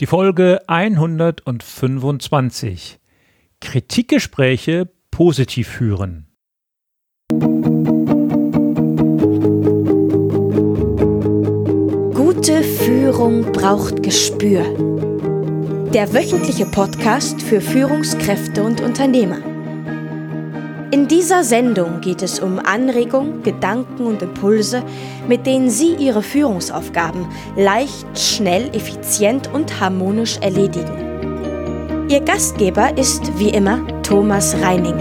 Die 0.00 0.06
Folge 0.06 0.58
125. 0.66 2.98
Kritikgespräche 3.60 4.90
positiv 5.12 5.68
führen. 5.68 6.26
Gute 12.12 12.64
Führung 12.64 13.52
braucht 13.52 14.02
Gespür. 14.02 14.64
Der 15.94 16.12
wöchentliche 16.12 16.66
Podcast 16.66 17.40
für 17.40 17.60
Führungskräfte 17.60 18.64
und 18.64 18.80
Unternehmer. 18.80 19.53
In 20.94 21.08
dieser 21.08 21.42
Sendung 21.42 22.00
geht 22.00 22.22
es 22.22 22.38
um 22.38 22.60
Anregungen, 22.60 23.42
Gedanken 23.42 24.06
und 24.06 24.22
Impulse, 24.22 24.84
mit 25.26 25.44
denen 25.44 25.68
Sie 25.68 25.96
Ihre 25.96 26.22
Führungsaufgaben 26.22 27.26
leicht, 27.56 28.06
schnell, 28.16 28.68
effizient 28.76 29.52
und 29.52 29.80
harmonisch 29.80 30.38
erledigen. 30.38 32.06
Ihr 32.08 32.20
Gastgeber 32.20 32.96
ist 32.96 33.36
wie 33.40 33.48
immer 33.48 33.84
Thomas 34.04 34.54
Reining. 34.62 34.94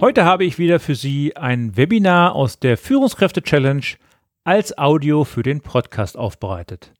Heute 0.00 0.24
habe 0.24 0.44
ich 0.44 0.58
wieder 0.58 0.80
für 0.80 0.96
Sie 0.96 1.36
ein 1.36 1.76
Webinar 1.76 2.34
aus 2.34 2.58
der 2.58 2.76
Führungskräfte 2.76 3.40
Challenge 3.40 3.86
als 4.42 4.76
Audio 4.76 5.22
für 5.22 5.44
den 5.44 5.60
Podcast 5.60 6.16
aufbereitet. 6.16 6.92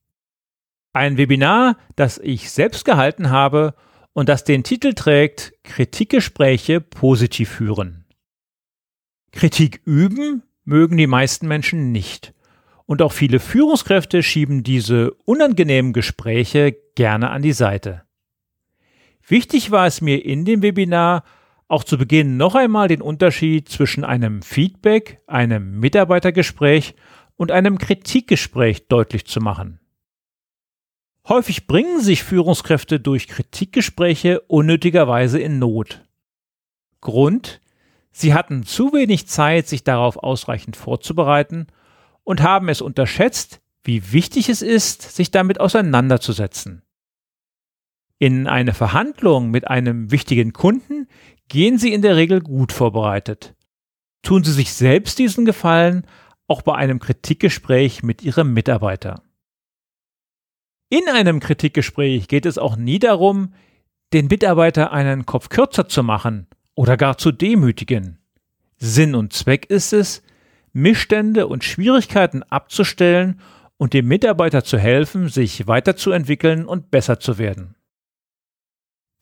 Ein 0.94 1.18
Webinar, 1.18 1.76
das 1.96 2.18
ich 2.18 2.52
selbst 2.52 2.84
gehalten 2.84 3.30
habe 3.30 3.74
und 4.12 4.28
das 4.28 4.44
den 4.44 4.62
Titel 4.62 4.94
trägt 4.94 5.52
Kritikgespräche 5.64 6.80
positiv 6.80 7.50
führen. 7.50 8.04
Kritik 9.32 9.80
üben 9.84 10.44
mögen 10.64 10.96
die 10.96 11.08
meisten 11.08 11.48
Menschen 11.48 11.90
nicht. 11.90 12.32
Und 12.86 13.02
auch 13.02 13.10
viele 13.10 13.40
Führungskräfte 13.40 14.22
schieben 14.22 14.62
diese 14.62 15.10
unangenehmen 15.24 15.92
Gespräche 15.92 16.76
gerne 16.94 17.30
an 17.30 17.42
die 17.42 17.54
Seite. 17.54 18.02
Wichtig 19.26 19.72
war 19.72 19.88
es 19.88 20.00
mir 20.00 20.24
in 20.24 20.44
dem 20.44 20.62
Webinar 20.62 21.24
auch 21.66 21.82
zu 21.82 21.98
Beginn 21.98 22.36
noch 22.36 22.54
einmal 22.54 22.86
den 22.86 23.02
Unterschied 23.02 23.68
zwischen 23.68 24.04
einem 24.04 24.42
Feedback, 24.42 25.18
einem 25.26 25.80
Mitarbeitergespräch 25.80 26.94
und 27.34 27.50
einem 27.50 27.78
Kritikgespräch 27.78 28.86
deutlich 28.86 29.26
zu 29.26 29.40
machen. 29.40 29.80
Häufig 31.26 31.66
bringen 31.66 32.00
sich 32.00 32.22
Führungskräfte 32.22 33.00
durch 33.00 33.28
Kritikgespräche 33.28 34.40
unnötigerweise 34.40 35.38
in 35.40 35.58
Not. 35.58 36.04
Grund? 37.00 37.62
Sie 38.12 38.34
hatten 38.34 38.64
zu 38.64 38.92
wenig 38.92 39.26
Zeit, 39.26 39.66
sich 39.66 39.84
darauf 39.84 40.18
ausreichend 40.18 40.76
vorzubereiten 40.76 41.66
und 42.24 42.42
haben 42.42 42.68
es 42.68 42.82
unterschätzt, 42.82 43.60
wie 43.82 44.12
wichtig 44.12 44.48
es 44.48 44.62
ist, 44.62 45.16
sich 45.16 45.30
damit 45.30 45.60
auseinanderzusetzen. 45.60 46.82
In 48.18 48.46
eine 48.46 48.74
Verhandlung 48.74 49.50
mit 49.50 49.66
einem 49.66 50.10
wichtigen 50.10 50.52
Kunden 50.52 51.08
gehen 51.48 51.78
Sie 51.78 51.92
in 51.92 52.02
der 52.02 52.16
Regel 52.16 52.40
gut 52.40 52.72
vorbereitet. 52.72 53.54
Tun 54.22 54.44
Sie 54.44 54.52
sich 54.52 54.72
selbst 54.72 55.18
diesen 55.18 55.44
Gefallen 55.44 56.06
auch 56.46 56.62
bei 56.62 56.74
einem 56.74 57.00
Kritikgespräch 57.00 58.02
mit 58.02 58.22
Ihrem 58.22 58.52
Mitarbeiter. 58.52 59.23
In 60.90 61.08
einem 61.08 61.40
Kritikgespräch 61.40 62.28
geht 62.28 62.46
es 62.46 62.58
auch 62.58 62.76
nie 62.76 62.98
darum, 62.98 63.54
den 64.12 64.26
Mitarbeiter 64.26 64.92
einen 64.92 65.26
Kopf 65.26 65.48
kürzer 65.48 65.88
zu 65.88 66.02
machen 66.02 66.46
oder 66.74 66.96
gar 66.96 67.18
zu 67.18 67.32
demütigen. 67.32 68.18
Sinn 68.76 69.14
und 69.14 69.32
Zweck 69.32 69.66
ist 69.66 69.92
es, 69.92 70.22
Missstände 70.72 71.46
und 71.46 71.64
Schwierigkeiten 71.64 72.42
abzustellen 72.42 73.40
und 73.76 73.92
dem 73.92 74.06
Mitarbeiter 74.06 74.64
zu 74.64 74.78
helfen, 74.78 75.28
sich 75.28 75.66
weiterzuentwickeln 75.66 76.66
und 76.66 76.90
besser 76.90 77.20
zu 77.20 77.38
werden. 77.38 77.76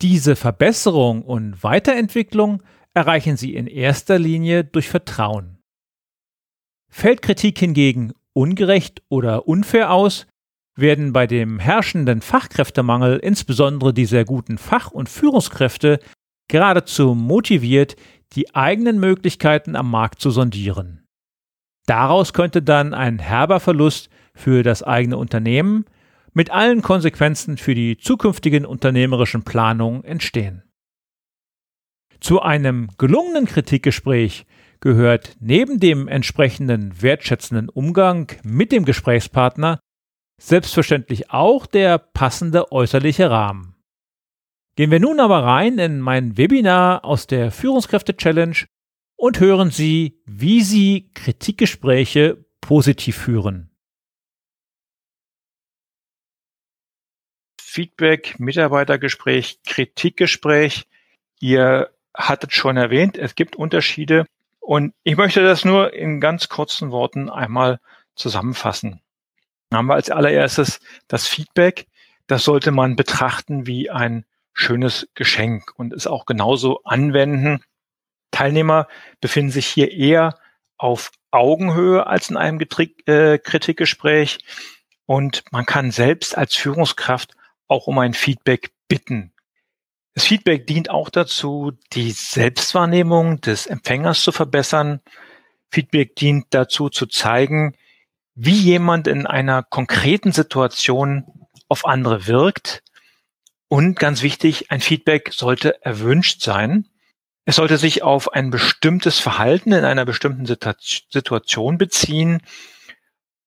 Diese 0.00 0.34
Verbesserung 0.34 1.22
und 1.22 1.62
Weiterentwicklung 1.62 2.62
erreichen 2.92 3.36
Sie 3.36 3.54
in 3.54 3.66
erster 3.66 4.18
Linie 4.18 4.64
durch 4.64 4.88
Vertrauen. 4.88 5.58
Fällt 6.88 7.22
Kritik 7.22 7.58
hingegen 7.58 8.12
ungerecht 8.34 9.02
oder 9.08 9.46
unfair 9.46 9.92
aus, 9.92 10.26
werden 10.76 11.12
bei 11.12 11.26
dem 11.26 11.58
herrschenden 11.58 12.22
Fachkräftemangel 12.22 13.18
insbesondere 13.18 13.92
die 13.92 14.06
sehr 14.06 14.24
guten 14.24 14.58
Fach- 14.58 14.90
und 14.90 15.08
Führungskräfte 15.08 16.00
geradezu 16.48 17.14
motiviert, 17.14 17.96
die 18.34 18.54
eigenen 18.54 18.98
Möglichkeiten 18.98 19.76
am 19.76 19.90
Markt 19.90 20.20
zu 20.20 20.30
sondieren. 20.30 21.06
Daraus 21.86 22.32
könnte 22.32 22.62
dann 22.62 22.94
ein 22.94 23.18
herber 23.18 23.60
Verlust 23.60 24.08
für 24.34 24.62
das 24.62 24.82
eigene 24.82 25.16
Unternehmen 25.16 25.84
mit 26.32 26.50
allen 26.50 26.80
Konsequenzen 26.80 27.58
für 27.58 27.74
die 27.74 27.98
zukünftigen 27.98 28.64
unternehmerischen 28.64 29.42
Planungen 29.42 30.04
entstehen. 30.04 30.62
Zu 32.20 32.40
einem 32.40 32.88
gelungenen 32.98 33.46
Kritikgespräch 33.46 34.46
gehört 34.80 35.36
neben 35.40 35.80
dem 35.80 36.08
entsprechenden 36.08 37.02
wertschätzenden 37.02 37.68
Umgang 37.68 38.32
mit 38.44 38.72
dem 38.72 38.84
Gesprächspartner 38.84 39.80
Selbstverständlich 40.44 41.30
auch 41.30 41.66
der 41.66 41.98
passende 41.98 42.72
äußerliche 42.72 43.30
Rahmen. 43.30 43.76
Gehen 44.74 44.90
wir 44.90 44.98
nun 44.98 45.20
aber 45.20 45.44
rein 45.44 45.78
in 45.78 46.00
mein 46.00 46.36
Webinar 46.36 47.04
aus 47.04 47.28
der 47.28 47.52
Führungskräfte 47.52 48.16
Challenge 48.16 48.56
und 49.14 49.38
hören 49.38 49.70
Sie, 49.70 50.20
wie 50.26 50.62
Sie 50.62 51.12
Kritikgespräche 51.14 52.44
positiv 52.60 53.18
führen. 53.18 53.70
Feedback, 57.60 58.40
Mitarbeitergespräch, 58.40 59.60
Kritikgespräch. 59.64 60.88
Ihr 61.38 61.92
hattet 62.14 62.52
schon 62.52 62.76
erwähnt, 62.76 63.16
es 63.16 63.36
gibt 63.36 63.54
Unterschiede 63.54 64.26
und 64.58 64.92
ich 65.04 65.16
möchte 65.16 65.44
das 65.44 65.64
nur 65.64 65.94
in 65.94 66.20
ganz 66.20 66.48
kurzen 66.48 66.90
Worten 66.90 67.30
einmal 67.30 67.78
zusammenfassen 68.16 69.02
haben 69.76 69.86
wir 69.86 69.94
als 69.94 70.10
allererstes 70.10 70.80
das 71.08 71.26
Feedback. 71.26 71.86
Das 72.26 72.44
sollte 72.44 72.70
man 72.70 72.96
betrachten 72.96 73.66
wie 73.66 73.90
ein 73.90 74.24
schönes 74.54 75.08
Geschenk 75.14 75.72
und 75.76 75.92
es 75.92 76.06
auch 76.06 76.26
genauso 76.26 76.82
anwenden. 76.84 77.62
Teilnehmer 78.30 78.88
befinden 79.20 79.50
sich 79.50 79.66
hier 79.66 79.92
eher 79.92 80.38
auf 80.76 81.10
Augenhöhe 81.30 82.06
als 82.06 82.30
in 82.30 82.36
einem 82.36 82.58
Getrik 82.58 83.06
äh, 83.08 83.38
Kritikgespräch 83.38 84.38
und 85.06 85.44
man 85.50 85.66
kann 85.66 85.90
selbst 85.90 86.36
als 86.36 86.54
Führungskraft 86.54 87.34
auch 87.68 87.86
um 87.86 87.98
ein 87.98 88.14
Feedback 88.14 88.70
bitten. 88.88 89.32
Das 90.14 90.24
Feedback 90.24 90.66
dient 90.66 90.90
auch 90.90 91.08
dazu, 91.08 91.72
die 91.94 92.10
Selbstwahrnehmung 92.10 93.40
des 93.40 93.66
Empfängers 93.66 94.22
zu 94.22 94.32
verbessern. 94.32 95.00
Feedback 95.70 96.16
dient 96.16 96.46
dazu 96.50 96.90
zu 96.90 97.06
zeigen, 97.06 97.74
wie 98.34 98.54
jemand 98.54 99.06
in 99.06 99.26
einer 99.26 99.62
konkreten 99.62 100.32
Situation 100.32 101.24
auf 101.68 101.86
andere 101.86 102.26
wirkt. 102.26 102.82
Und 103.68 103.98
ganz 103.98 104.22
wichtig, 104.22 104.70
ein 104.70 104.80
Feedback 104.80 105.32
sollte 105.32 105.82
erwünscht 105.84 106.42
sein. 106.42 106.88
Es 107.44 107.56
sollte 107.56 107.78
sich 107.78 108.02
auf 108.02 108.32
ein 108.32 108.50
bestimmtes 108.50 109.18
Verhalten 109.18 109.72
in 109.72 109.84
einer 109.84 110.04
bestimmten 110.04 110.46
Situation 110.46 111.78
beziehen. 111.78 112.42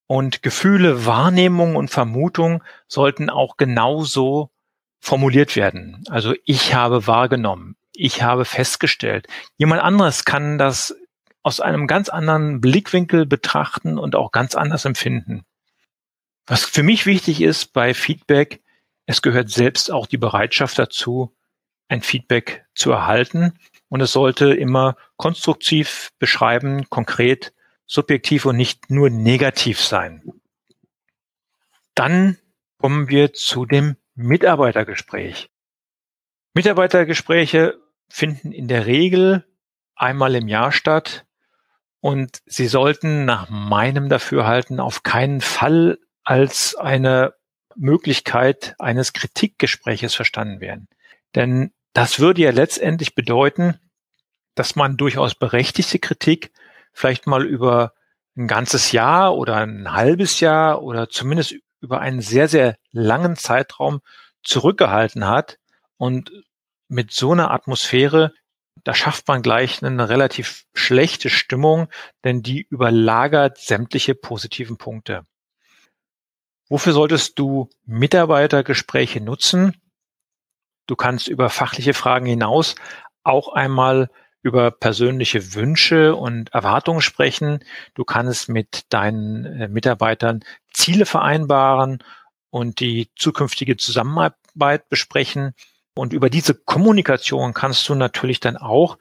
Und 0.07 0.43
Gefühle, 0.43 1.05
Wahrnehmung 1.05 1.75
und 1.75 1.89
Vermutung 1.89 2.63
sollten 2.87 3.29
auch 3.29 3.57
genauso 3.57 4.51
formuliert 4.99 5.55
werden. 5.55 6.03
Also 6.09 6.33
ich 6.45 6.73
habe 6.73 7.07
wahrgenommen, 7.07 7.75
ich 7.93 8.21
habe 8.21 8.45
festgestellt. 8.45 9.27
Jemand 9.57 9.81
anderes 9.81 10.25
kann 10.25 10.57
das 10.57 10.95
aus 11.45 11.59
einem 11.59 11.85
ganz 11.85 12.09
anderen 12.09 12.59
Blickwinkel 12.59 13.27
betrachten 13.27 13.99
und 13.99 14.15
auch 14.15 14.31
ganz 14.31 14.55
anders 14.55 14.83
empfinden. 14.83 15.45
Was 16.47 16.65
für 16.65 16.81
mich 16.81 17.05
wichtig 17.05 17.39
ist 17.39 17.67
bei 17.71 17.93
Feedback, 17.93 18.63
es 19.05 19.21
gehört 19.21 19.51
selbst 19.51 19.91
auch 19.91 20.07
die 20.07 20.17
Bereitschaft 20.17 20.79
dazu, 20.79 21.37
ein 21.87 22.01
Feedback 22.01 22.65
zu 22.73 22.91
erhalten. 22.91 23.59
Und 23.89 24.01
es 24.01 24.11
sollte 24.11 24.55
immer 24.55 24.97
konstruktiv 25.17 26.09
beschreiben, 26.17 26.89
konkret, 26.89 27.53
subjektiv 27.85 28.45
und 28.45 28.55
nicht 28.55 28.89
nur 28.89 29.11
negativ 29.11 29.79
sein. 29.79 30.23
Dann 31.93 32.39
kommen 32.79 33.07
wir 33.07 33.33
zu 33.33 33.67
dem 33.67 33.97
Mitarbeitergespräch. 34.15 35.51
Mitarbeitergespräche 36.55 37.77
finden 38.09 38.51
in 38.51 38.67
der 38.67 38.87
Regel 38.87 39.45
einmal 39.93 40.33
im 40.33 40.47
Jahr 40.47 40.71
statt 40.71 41.27
und 42.05 42.43
sie 42.45 42.67
sollten 42.67 43.25
nach 43.25 43.49
meinem 43.49 44.09
Dafürhalten 44.09 44.79
auf 44.79 45.01
keinen 45.01 45.41
Fall 45.41 45.97
als 46.23 46.75
eine 46.75 47.33
Möglichkeit 47.75 48.75
eines 48.77 49.11
Kritikgespräches 49.11 50.13
verstanden 50.13 50.59
werden. 50.59 50.87
Denn 51.33 51.73
das 51.93 52.19
würde 52.19 52.43
ja 52.43 52.51
letztendlich 52.51 53.15
bedeuten, 53.15 53.79
dass 54.53 54.75
man 54.75 54.97
durchaus 54.97 55.33
berechtigte 55.33 55.97
Kritik 55.97 56.51
vielleicht 56.93 57.25
mal 57.25 57.43
über 57.43 57.93
ein 58.37 58.47
ganzes 58.47 58.91
Jahr 58.91 59.35
oder 59.35 59.55
ein 59.55 59.91
halbes 59.91 60.39
Jahr 60.41 60.83
oder 60.83 61.09
zumindest 61.09 61.55
über 61.81 62.01
einen 62.01 62.21
sehr, 62.21 62.47
sehr 62.47 62.75
langen 62.91 63.35
Zeitraum 63.35 64.01
zurückgehalten 64.43 65.25
hat 65.27 65.57
und 65.97 66.31
mit 66.87 67.13
so 67.13 67.31
einer 67.31 67.49
Atmosphäre, 67.49 68.31
da 68.83 68.93
schafft 68.93 69.27
man 69.27 69.41
gleich 69.41 69.83
eine 69.83 70.09
relativ 70.09 70.65
schlechte 70.73 71.29
Stimmung, 71.29 71.87
denn 72.23 72.43
die 72.43 72.61
überlagert 72.69 73.57
sämtliche 73.57 74.15
positiven 74.15 74.77
Punkte. 74.77 75.25
Wofür 76.67 76.93
solltest 76.93 77.37
du 77.39 77.69
Mitarbeitergespräche 77.85 79.21
nutzen? 79.21 79.79
Du 80.87 80.95
kannst 80.95 81.27
über 81.27 81.49
fachliche 81.49 81.93
Fragen 81.93 82.25
hinaus 82.25 82.75
auch 83.23 83.49
einmal 83.53 84.09
über 84.41 84.69
persönliche 84.69 85.55
Wünsche 85.55 86.15
und 86.15 86.53
Erwartungen 86.53 87.01
sprechen. 87.01 87.63
Du 87.95 88.03
kannst 88.03 88.47
mit 88.47 88.83
deinen 88.89 89.45
äh, 89.45 89.67
Mitarbeitern 89.67 90.43
Ziele 90.71 91.07
vereinbaren 91.07 92.03
und 92.51 92.79
die 92.79 93.09
zukünftige 93.15 93.77
Zusammenarbeit 93.77 94.87
besprechen. 94.87 95.55
Und 95.95 96.13
über 96.13 96.29
diese 96.29 96.53
Kommunikation 96.53 97.53
kannst 97.53 97.87
du 97.87 97.95
natürlich 97.95 98.39
dann 98.39 98.57
auch 98.57 98.97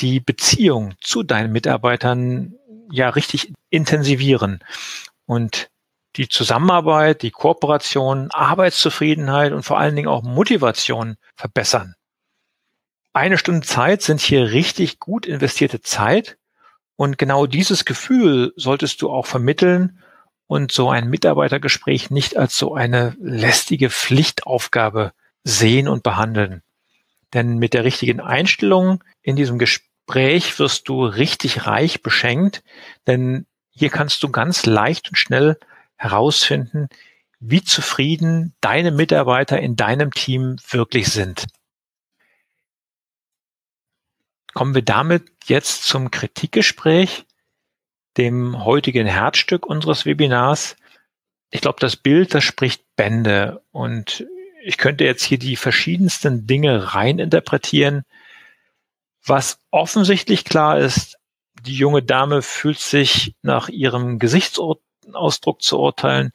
die 0.00 0.20
Beziehung 0.20 0.94
zu 1.00 1.22
deinen 1.24 1.52
Mitarbeitern 1.52 2.54
ja 2.90 3.08
richtig 3.08 3.52
intensivieren. 3.70 4.60
Und 5.26 5.68
die 6.16 6.28
Zusammenarbeit, 6.28 7.22
die 7.22 7.30
Kooperation, 7.30 8.30
Arbeitszufriedenheit 8.30 9.52
und 9.52 9.62
vor 9.62 9.78
allen 9.78 9.96
Dingen 9.96 10.08
auch 10.08 10.22
Motivation 10.22 11.16
verbessern. 11.36 11.94
Eine 13.12 13.38
Stunde 13.38 13.66
Zeit 13.66 14.02
sind 14.02 14.20
hier 14.20 14.52
richtig 14.52 14.98
gut 15.00 15.26
investierte 15.26 15.80
Zeit 15.80 16.38
und 16.96 17.18
genau 17.18 17.46
dieses 17.46 17.84
Gefühl 17.84 18.52
solltest 18.56 19.02
du 19.02 19.10
auch 19.10 19.26
vermitteln 19.26 20.02
und 20.46 20.72
so 20.72 20.90
ein 20.90 21.08
Mitarbeitergespräch 21.08 22.10
nicht 22.10 22.36
als 22.36 22.56
so 22.56 22.74
eine 22.74 23.16
lästige 23.20 23.90
Pflichtaufgabe 23.90 25.12
sehen 25.44 25.88
und 25.88 26.02
behandeln. 26.02 26.62
Denn 27.34 27.58
mit 27.58 27.74
der 27.74 27.84
richtigen 27.84 28.20
Einstellung 28.20 29.04
in 29.22 29.36
diesem 29.36 29.58
Gespräch 29.58 30.58
wirst 30.58 30.88
du 30.88 31.04
richtig 31.04 31.66
reich 31.66 32.02
beschenkt, 32.02 32.62
denn 33.06 33.46
hier 33.70 33.90
kannst 33.90 34.22
du 34.22 34.30
ganz 34.30 34.66
leicht 34.66 35.10
und 35.10 35.16
schnell 35.16 35.58
herausfinden, 35.96 36.88
wie 37.40 37.62
zufrieden 37.62 38.54
deine 38.60 38.90
Mitarbeiter 38.90 39.60
in 39.60 39.76
deinem 39.76 40.12
Team 40.12 40.56
wirklich 40.70 41.08
sind. 41.08 41.46
Kommen 44.54 44.74
wir 44.74 44.82
damit 44.82 45.30
jetzt 45.44 45.84
zum 45.84 46.10
Kritikgespräch, 46.10 47.26
dem 48.16 48.64
heutigen 48.64 49.06
Herzstück 49.06 49.66
unseres 49.66 50.04
Webinars. 50.04 50.76
Ich 51.50 51.60
glaube, 51.60 51.78
das 51.80 51.96
Bild, 51.96 52.34
das 52.34 52.42
spricht 52.42 52.82
Bände 52.96 53.62
und 53.70 54.26
ich 54.68 54.76
könnte 54.76 55.04
jetzt 55.04 55.24
hier 55.24 55.38
die 55.38 55.56
verschiedensten 55.56 56.46
Dinge 56.46 56.94
reininterpretieren. 56.94 58.04
Was 59.24 59.60
offensichtlich 59.70 60.44
klar 60.44 60.78
ist, 60.78 61.16
die 61.62 61.72
junge 61.74 62.02
Dame 62.02 62.42
fühlt 62.42 62.78
sich 62.78 63.34
nach 63.40 63.70
ihrem 63.70 64.18
Gesichtsort 64.18 64.82
Ausdruck 65.14 65.62
zu 65.62 65.78
urteilen, 65.78 66.32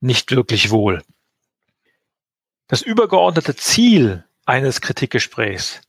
nicht 0.00 0.30
wirklich 0.30 0.70
wohl. 0.70 1.02
Das 2.66 2.80
übergeordnete 2.80 3.54
Ziel 3.54 4.24
eines 4.46 4.80
Kritikgesprächs. 4.80 5.82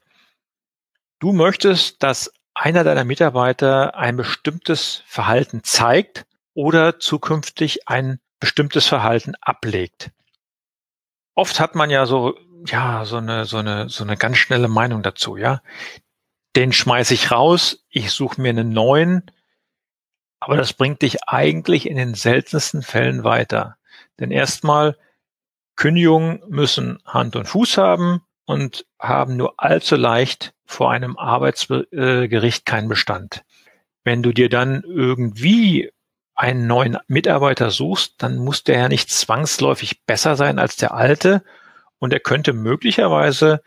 Du 1.20 1.32
möchtest, 1.32 2.04
dass 2.04 2.34
einer 2.54 2.84
deiner 2.84 3.06
Mitarbeiter 3.06 3.96
ein 3.96 4.18
bestimmtes 4.18 5.04
Verhalten 5.06 5.64
zeigt 5.64 6.26
oder 6.54 7.00
zukünftig 7.00 7.88
ein 7.88 8.20
bestimmtes 8.42 8.88
Verhalten 8.88 9.36
ablegt. 9.40 10.12
Oft 11.36 11.60
hat 11.60 11.76
man 11.76 11.90
ja 11.90 12.06
so, 12.06 12.38
ja, 12.66 13.06
so 13.06 13.18
eine, 13.18 13.46
so 13.46 13.58
eine, 13.58 13.90
so 13.90 14.04
eine 14.04 14.18
ganz 14.18 14.38
schnelle 14.38 14.68
Meinung 14.68 15.04
dazu, 15.04 15.38
ja. 15.38 15.62
Den 16.56 16.74
schmeiße 16.74 17.14
ich 17.14 17.32
raus, 17.32 17.86
ich 17.90 18.12
suche 18.12 18.42
mir 18.42 18.50
einen 18.50 18.70
neuen, 18.70 19.32
aber 20.40 20.58
das 20.58 20.74
bringt 20.74 21.02
dich 21.02 21.28
eigentlich 21.28 21.88
in 21.88 21.96
den 21.96 22.14
seltensten 22.14 22.82
Fällen 22.82 23.24
weiter. 23.24 23.78
Denn 24.20 24.32
erstmal, 24.32 24.98
Kündigungen 25.76 26.44
müssen 26.48 27.00
Hand 27.06 27.36
und 27.36 27.48
Fuß 27.48 27.78
haben 27.78 28.22
und 28.46 28.86
haben 29.00 29.38
nur 29.38 29.54
allzu 29.58 29.96
leicht 29.96 30.54
vor 30.66 30.92
einem 30.92 31.18
Arbeitsgericht 31.18 32.66
keinen 32.66 32.90
Bestand. 32.90 33.44
Wenn 34.04 34.24
du 34.24 34.34
dir 34.34 34.50
dann 34.50 34.84
irgendwie 34.84 35.92
einen 36.36 36.68
neuen 36.68 36.98
Mitarbeiter 37.08 37.72
suchst, 37.72 38.16
dann 38.18 38.38
muss 38.38 38.64
der 38.64 38.80
ja 38.80 38.90
nicht 38.90 39.10
zwangsläufig 39.10 40.06
besser 40.06 40.36
sein 40.36 40.60
als 40.60 40.76
der 40.76 40.94
alte 40.94 41.44
und 42.00 42.14
er 42.14 42.20
könnte 42.20 42.54
möglicherweise 42.54 43.62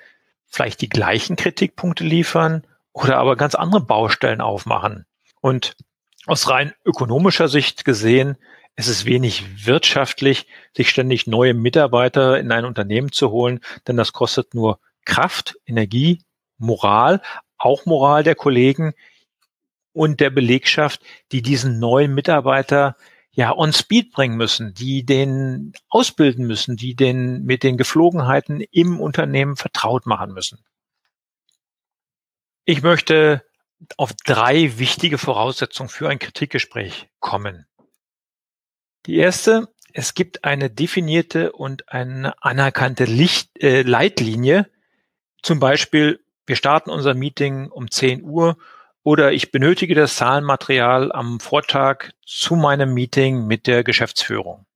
vielleicht 0.46 0.80
die 0.80 0.88
gleichen 0.88 1.36
Kritikpunkte 1.36 2.04
liefern 2.04 2.66
oder 2.92 3.18
aber 3.18 3.36
ganz 3.36 3.54
andere 3.54 3.80
Baustellen 3.80 4.40
aufmachen. 4.40 5.06
Und 5.40 5.76
aus 6.26 6.48
rein 6.48 6.72
ökonomischer 6.84 7.48
Sicht 7.48 7.84
gesehen, 7.84 8.36
es 8.76 8.88
ist 8.88 9.04
wenig 9.04 9.66
wirtschaftlich, 9.66 10.46
sich 10.76 10.90
ständig 10.90 11.26
neue 11.26 11.54
Mitarbeiter 11.54 12.38
in 12.38 12.50
ein 12.50 12.64
Unternehmen 12.64 13.12
zu 13.12 13.30
holen, 13.30 13.60
denn 13.86 13.96
das 13.96 14.12
kostet 14.12 14.54
nur 14.54 14.80
Kraft, 15.04 15.56
Energie, 15.66 16.22
Moral, 16.58 17.20
auch 17.56 17.86
Moral 17.86 18.22
der 18.22 18.34
Kollegen 18.34 18.94
und 19.94 20.20
der 20.20 20.30
Belegschaft, 20.30 21.00
die 21.32 21.40
diesen 21.40 21.78
neuen 21.78 22.14
Mitarbeiter 22.14 22.96
ja 23.30 23.56
on 23.56 23.72
speed 23.72 24.12
bringen 24.12 24.36
müssen, 24.36 24.74
die 24.74 25.04
den 25.04 25.72
ausbilden 25.88 26.46
müssen, 26.46 26.76
die 26.76 26.94
den 26.94 27.44
mit 27.44 27.62
den 27.62 27.76
Geflogenheiten 27.76 28.60
im 28.60 29.00
Unternehmen 29.00 29.56
vertraut 29.56 30.06
machen 30.06 30.32
müssen. 30.32 30.58
Ich 32.64 32.82
möchte 32.82 33.44
auf 33.96 34.12
drei 34.24 34.78
wichtige 34.78 35.18
Voraussetzungen 35.18 35.88
für 35.88 36.08
ein 36.08 36.18
Kritikgespräch 36.18 37.08
kommen. 37.20 37.66
Die 39.06 39.16
erste, 39.16 39.68
es 39.92 40.14
gibt 40.14 40.44
eine 40.44 40.70
definierte 40.70 41.52
und 41.52 41.90
eine 41.90 42.42
anerkannte 42.42 43.04
Licht, 43.04 43.50
äh, 43.62 43.82
Leitlinie. 43.82 44.70
Zum 45.42 45.60
Beispiel, 45.60 46.24
wir 46.46 46.56
starten 46.56 46.90
unser 46.90 47.14
Meeting 47.14 47.68
um 47.68 47.90
10 47.90 48.22
Uhr 48.22 48.56
oder 49.04 49.32
ich 49.32 49.52
benötige 49.52 49.94
das 49.94 50.16
Zahlenmaterial 50.16 51.12
am 51.12 51.38
Vortag 51.38 52.10
zu 52.26 52.56
meinem 52.56 52.94
Meeting 52.94 53.46
mit 53.46 53.66
der 53.66 53.84
Geschäftsführung. 53.84 54.66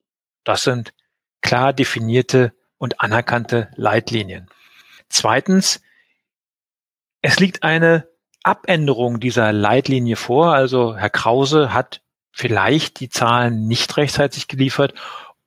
Das 0.45 0.63
sind 0.63 0.93
klar 1.41 1.73
definierte 1.73 2.53
und 2.77 3.01
anerkannte 3.01 3.71
Leitlinien. 3.75 4.49
Zweitens, 5.09 5.81
es 7.23 7.41
liegt 7.41 7.63
eine 7.63 8.07
Abänderung 8.43 9.19
dieser 9.19 9.53
Leitlinie 9.53 10.17
vor. 10.17 10.55
Also 10.55 10.95
Herr 10.95 11.11
Krause 11.11 11.73
hat 11.73 12.03
vielleicht 12.31 13.01
die 13.01 13.09
Zahlen 13.09 13.67
nicht 13.67 13.97
rechtzeitig 13.97 14.47
geliefert 14.47 14.95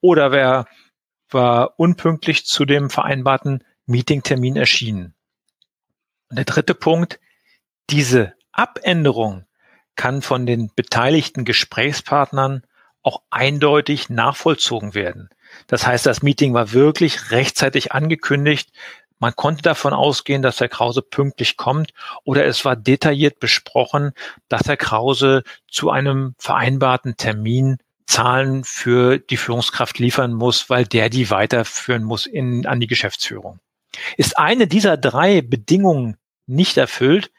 oder 0.02 0.32
wer 0.32 0.66
war 1.30 1.80
unpünktlich 1.80 2.46
zu 2.46 2.66
dem 2.66 2.90
vereinbarten 2.90 3.64
Meetingtermin 3.86 4.56
erschienen. 4.56 5.14
Und 6.30 6.38
der 6.38 6.46
dritte 6.46 6.74
Punkt, 6.74 7.20
diese 7.90 8.34
Abänderung 8.52 9.46
kann 9.96 10.22
von 10.22 10.46
den 10.46 10.72
beteiligten 10.76 11.46
Gesprächspartnern 11.46 12.64
auch 13.04 13.22
eindeutig 13.30 14.10
nachvollzogen 14.10 14.94
werden. 14.94 15.30
Das 15.68 15.86
heißt, 15.86 16.06
das 16.06 16.22
Meeting 16.22 16.54
war 16.54 16.72
wirklich 16.72 17.32
rechtzeitig 17.32 17.92
angekündigt. 17.92 18.72
Man 19.20 19.36
konnte 19.36 19.62
davon 19.62 19.94
ausgehen, 19.94 20.42
dass 20.42 20.60
Herr 20.60 20.70
Krause 20.70 21.02
pünktlich 21.02 21.58
kommt 21.58 21.94
oder 22.24 22.46
es 22.46 22.66
war 22.66 22.76
detailliert 22.76 23.40
besprochen, 23.40 24.14
dass 24.50 24.68
Herr 24.68 24.78
Krause 24.78 25.44
zu 25.70 25.90
einem 25.90 26.36
vereinbarten 26.38 27.18
Termin 27.18 27.78
Zahlen 28.08 28.64
für 28.64 29.20
die 29.20 29.38
Führungskraft 29.38 30.00
liefern 30.00 30.34
muss, 30.34 30.70
weil 30.70 30.86
der 30.86 31.10
die 31.10 31.30
weiterführen 31.30 32.04
muss 32.04 32.26
in, 32.26 32.66
an 32.66 32.80
die 32.80 32.88
Geschäftsführung. 32.88 33.60
Ist 34.18 34.38
eine 34.38 34.68
dieser 34.68 34.98
drei 34.98 35.42
Bedingungen 35.42 36.18
nicht 36.46 36.78
erfüllt, 36.78 37.32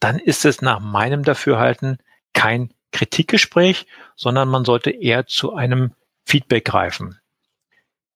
dann 0.00 0.18
ist 0.18 0.44
es 0.44 0.62
nach 0.62 0.80
meinem 0.80 1.24
Dafürhalten 1.24 1.98
kein 2.32 2.72
Kritikgespräch, 2.92 3.86
sondern 4.16 4.48
man 4.48 4.64
sollte 4.64 4.90
eher 4.90 5.26
zu 5.26 5.54
einem 5.54 5.92
Feedback 6.24 6.64
greifen. 6.64 7.18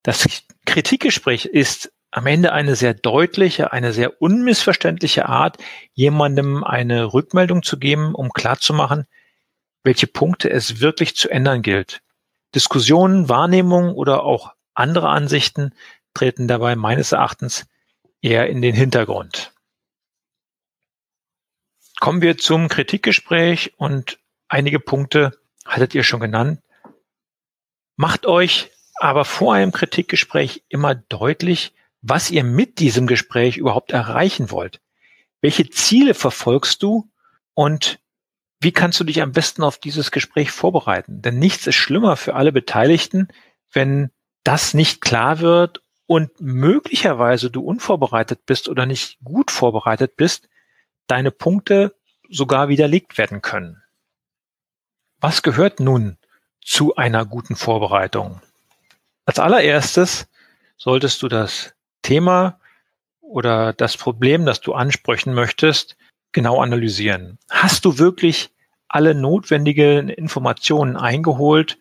Das 0.03 0.27
Kritikgespräch 0.67 1.47
ist 1.47 1.93
am 2.11 2.27
Ende 2.27 2.53
eine 2.53 2.77
sehr 2.77 2.95
deutliche, 2.95 3.73
eine 3.73 3.93
sehr 3.93 4.21
unmissverständliche 4.21 5.29
Art, 5.29 5.57
jemandem 5.95 6.63
eine 6.63 7.15
Rückmeldung 7.15 7.63
zu 7.63 7.79
geben, 7.79 8.15
um 8.15 8.33
klarzumachen, 8.33 9.07
welche 9.83 10.07
Punkte 10.07 10.51
es 10.51 10.81
wirklich 10.81 11.17
zu 11.17 11.31
ändern 11.31 11.63
gilt. 11.63 12.03
Diskussionen, 12.55 13.29
Wahrnehmungen 13.29 13.95
oder 13.95 14.25
auch 14.25 14.53
andere 14.75 15.09
Ansichten 15.09 15.75
treten 16.15 16.49
dabei 16.49 16.77
meines 16.77 17.13
Erachtens 17.13 17.67
eher 18.21 18.49
in 18.49 18.61
den 18.61 18.75
Hintergrund. 18.75 19.52
Kommen 22.03 22.21
wir 22.21 22.37
zum 22.37 22.67
Kritikgespräch 22.67 23.75
und 23.77 24.19
einige 24.49 24.81
Punkte 24.81 25.39
hattet 25.65 25.95
ihr 25.95 26.03
schon 26.03 26.19
genannt. 26.19 26.59
Macht 27.95 28.27
euch 28.27 28.73
aber 28.97 29.25
vor 29.25 29.55
einem 29.55 29.71
Kritikgespräch 29.71 30.65
immer 30.69 30.97
deutlich, 30.97 31.75
was 32.01 32.33
ihr 32.33 32.43
mit 32.43 32.81
diesem 32.81 33.07
Gespräch 33.07 33.57
überhaupt 33.57 33.93
erreichen 33.93 34.51
wollt. 34.51 34.81
Welche 35.43 35.71
Ziele 35.71 36.15
verfolgst 36.15 36.83
du 36.83 37.09
und 37.55 38.01
wie 38.59 38.73
kannst 38.73 38.99
du 38.99 39.05
dich 39.05 39.23
am 39.23 39.31
besten 39.31 39.63
auf 39.63 39.79
dieses 39.79 40.11
Gespräch 40.11 40.51
vorbereiten? 40.51 41.23
Denn 41.23 41.39
nichts 41.39 41.69
ist 41.69 41.77
schlimmer 41.77 42.17
für 42.17 42.35
alle 42.35 42.51
Beteiligten, 42.51 43.29
wenn 43.73 44.11
das 44.43 44.75
nicht 44.75 45.03
klar 45.03 45.39
wird 45.39 45.85
und 46.07 46.33
möglicherweise 46.41 47.49
du 47.49 47.61
unvorbereitet 47.61 48.45
bist 48.45 48.69
oder 48.69 48.87
nicht 48.87 49.21
gut 49.23 49.53
vorbereitet 49.53 50.17
bist, 50.17 50.49
deine 51.13 51.31
Punkte 51.31 51.95
sogar 52.31 52.71
widerlegt 52.71 53.19
werden 53.19 53.43
können. 53.43 53.83
Was 55.21 55.43
gehört 55.43 55.79
nun 55.79 56.17
zu 56.65 56.97
einer 56.97 57.27
guten 57.27 57.55
Vorbereitung? 57.55 58.41
Als 59.27 59.39
allererstes 59.39 60.27
solltest 60.79 61.21
du 61.23 61.29
das 61.29 61.75
Thema 62.01 62.59
oder 63.21 63.75
das 63.75 63.99
Problem, 63.99 64.47
das 64.47 64.63
du 64.63 64.73
ansprechen 64.73 65.35
möchtest, 65.35 65.99
genau 66.33 66.63
analysieren. 66.63 67.39
Hast 67.51 67.85
du 67.85 67.99
wirklich 67.99 68.51
alle 68.89 69.15
notwendigen 69.15 70.09
Informationen 70.09 70.97
eingeholt 70.97 71.79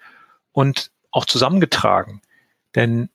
und 0.52 0.92
auch 1.10 1.26
zusammengetragen? 1.26 2.22
Denn 2.76 3.10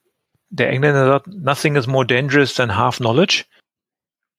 der 0.48 0.70
Engländer 0.70 1.06
sagt, 1.06 1.26
nothing 1.26 1.76
is 1.76 1.86
more 1.86 2.06
dangerous 2.06 2.54
than 2.54 2.74
half 2.74 2.96
knowledge. 2.96 3.44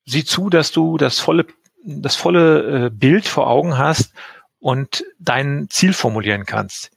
Sieh 0.05 0.24
zu, 0.24 0.50
dass 0.50 0.72
du 0.72 0.98
das 0.98 1.19
volle, 1.19 1.46
das 1.88 2.17
volle 2.17 2.88
äh, 2.88 2.89
Bild 2.89 3.27
vor 3.27 3.48
Augen 3.48 3.77
hast 3.77 4.13
und 4.60 5.06
dein 5.20 5.67
Ziel 5.70 5.94
formulieren 5.94 6.46
kannst. 6.46 6.91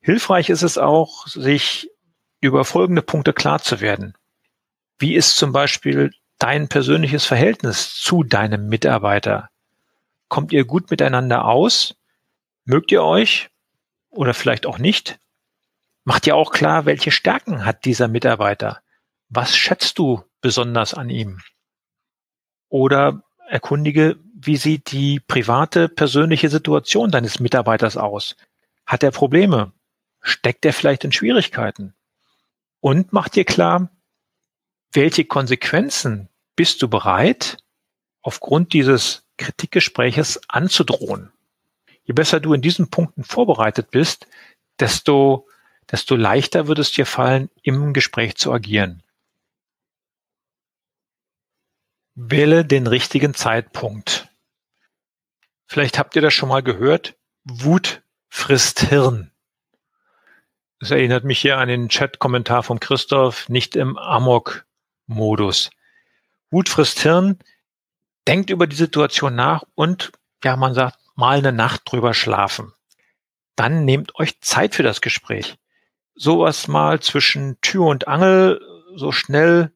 Hilfreich 0.00 0.50
ist 0.50 0.62
es 0.62 0.76
auch, 0.76 1.26
sich 1.28 1.88
über 2.40 2.64
folgende 2.64 3.02
Punkte 3.02 3.32
klar 3.32 3.62
zu 3.62 3.80
werden. 3.80 4.14
Wie 4.98 5.14
ist 5.14 5.36
zum 5.36 5.52
Beispiel 5.52 6.12
dein 6.38 6.68
persönliches 6.68 7.24
Verhältnis 7.24 7.94
zu 7.94 8.24
deinem 8.24 8.68
Mitarbeiter? 8.68 9.50
Kommt 10.28 10.52
ihr 10.52 10.64
gut 10.64 10.90
miteinander 10.90 11.44
aus? 11.44 11.94
Mögt 12.64 12.90
ihr 12.90 13.04
euch? 13.04 13.50
Oder 14.10 14.34
vielleicht 14.34 14.66
auch 14.66 14.78
nicht? 14.78 15.18
Macht 16.02 16.26
dir 16.26 16.34
auch 16.34 16.50
klar, 16.50 16.86
welche 16.86 17.12
Stärken 17.12 17.64
hat 17.64 17.84
dieser 17.84 18.08
Mitarbeiter? 18.08 18.80
Was 19.28 19.56
schätzt 19.56 19.98
du 19.98 20.24
besonders 20.40 20.92
an 20.92 21.08
ihm? 21.08 21.40
Oder 22.68 23.22
erkundige, 23.48 24.18
wie 24.46 24.56
sieht 24.56 24.92
die 24.92 25.20
private, 25.20 25.88
persönliche 25.88 26.48
Situation 26.48 27.10
deines 27.10 27.40
Mitarbeiters 27.40 27.96
aus? 27.96 28.36
Hat 28.86 29.02
er 29.02 29.10
Probleme? 29.10 29.72
Steckt 30.20 30.64
er 30.64 30.72
vielleicht 30.72 31.04
in 31.04 31.12
Schwierigkeiten? 31.12 31.94
Und 32.80 33.12
mach 33.12 33.28
dir 33.28 33.44
klar, 33.44 33.90
welche 34.92 35.24
Konsequenzen 35.24 36.28
bist 36.56 36.82
du 36.82 36.88
bereit, 36.88 37.58
aufgrund 38.22 38.72
dieses 38.72 39.24
Kritikgespräches 39.38 40.40
anzudrohen? 40.48 41.32
Je 42.04 42.12
besser 42.12 42.40
du 42.40 42.52
in 42.52 42.62
diesen 42.62 42.90
Punkten 42.90 43.24
vorbereitet 43.24 43.90
bist, 43.90 44.26
desto 44.78 45.46
desto 45.90 46.16
leichter 46.16 46.66
wird 46.66 46.78
es 46.78 46.92
dir 46.92 47.06
fallen, 47.06 47.50
im 47.62 47.92
Gespräch 47.92 48.36
zu 48.36 48.52
agieren. 48.52 49.02
Wähle 52.14 52.64
den 52.64 52.86
richtigen 52.86 53.34
Zeitpunkt. 53.34 54.28
Vielleicht 55.66 55.98
habt 55.98 56.16
ihr 56.16 56.22
das 56.22 56.34
schon 56.34 56.48
mal 56.48 56.62
gehört. 56.62 57.16
Wut 57.44 58.02
frisst 58.28 58.80
Hirn. 58.80 59.30
Das 60.80 60.90
erinnert 60.90 61.24
mich 61.24 61.40
hier 61.40 61.58
an 61.58 61.68
den 61.68 61.88
Chat-Kommentar 61.88 62.62
von 62.62 62.80
Christoph, 62.80 63.48
nicht 63.48 63.76
im 63.76 63.96
Amok-Modus. 63.96 65.70
Wut 66.50 66.68
frisst 66.68 67.00
Hirn, 67.00 67.38
denkt 68.28 68.50
über 68.50 68.66
die 68.66 68.76
Situation 68.76 69.34
nach 69.34 69.64
und, 69.74 70.12
ja, 70.42 70.56
man 70.56 70.74
sagt, 70.74 70.98
mal 71.14 71.38
eine 71.38 71.52
Nacht 71.52 71.82
drüber 71.86 72.12
schlafen. 72.12 72.72
Dann 73.56 73.84
nehmt 73.84 74.14
euch 74.16 74.40
Zeit 74.40 74.74
für 74.74 74.82
das 74.82 75.00
Gespräch 75.00 75.56
sowas 76.14 76.68
mal 76.68 77.00
zwischen 77.00 77.60
Tür 77.60 77.86
und 77.86 78.08
Angel 78.08 78.60
so 78.94 79.12
schnell 79.12 79.72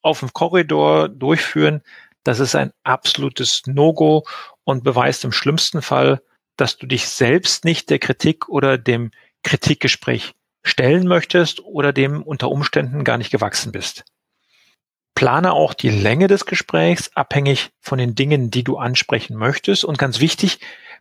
auf 0.00 0.20
dem 0.20 0.32
Korridor 0.32 1.08
durchführen, 1.08 1.82
das 2.24 2.40
ist 2.40 2.54
ein 2.54 2.72
absolutes 2.84 3.62
No-Go 3.66 4.24
und 4.64 4.84
beweist 4.84 5.24
im 5.24 5.32
schlimmsten 5.32 5.82
Fall, 5.82 6.22
dass 6.56 6.76
du 6.76 6.86
dich 6.86 7.08
selbst 7.08 7.64
nicht 7.64 7.90
der 7.90 7.98
Kritik 7.98 8.48
oder 8.48 8.78
dem 8.78 9.10
Kritikgespräch 9.42 10.34
stellen 10.62 11.08
möchtest 11.08 11.60
oder 11.60 11.92
dem 11.92 12.22
unter 12.22 12.50
Umständen 12.50 13.04
gar 13.04 13.18
nicht 13.18 13.30
gewachsen 13.30 13.72
bist. 13.72 14.04
Plane 15.14 15.52
auch 15.52 15.74
die 15.74 15.90
Länge 15.90 16.26
des 16.26 16.46
Gesprächs 16.46 17.10
abhängig 17.14 17.70
von 17.80 17.98
den 17.98 18.14
Dingen, 18.14 18.50
die 18.50 18.64
du 18.64 18.78
ansprechen 18.78 19.36
möchtest. 19.36 19.84
Und 19.84 19.98
ganz 19.98 20.20
wichtig, 20.20 20.60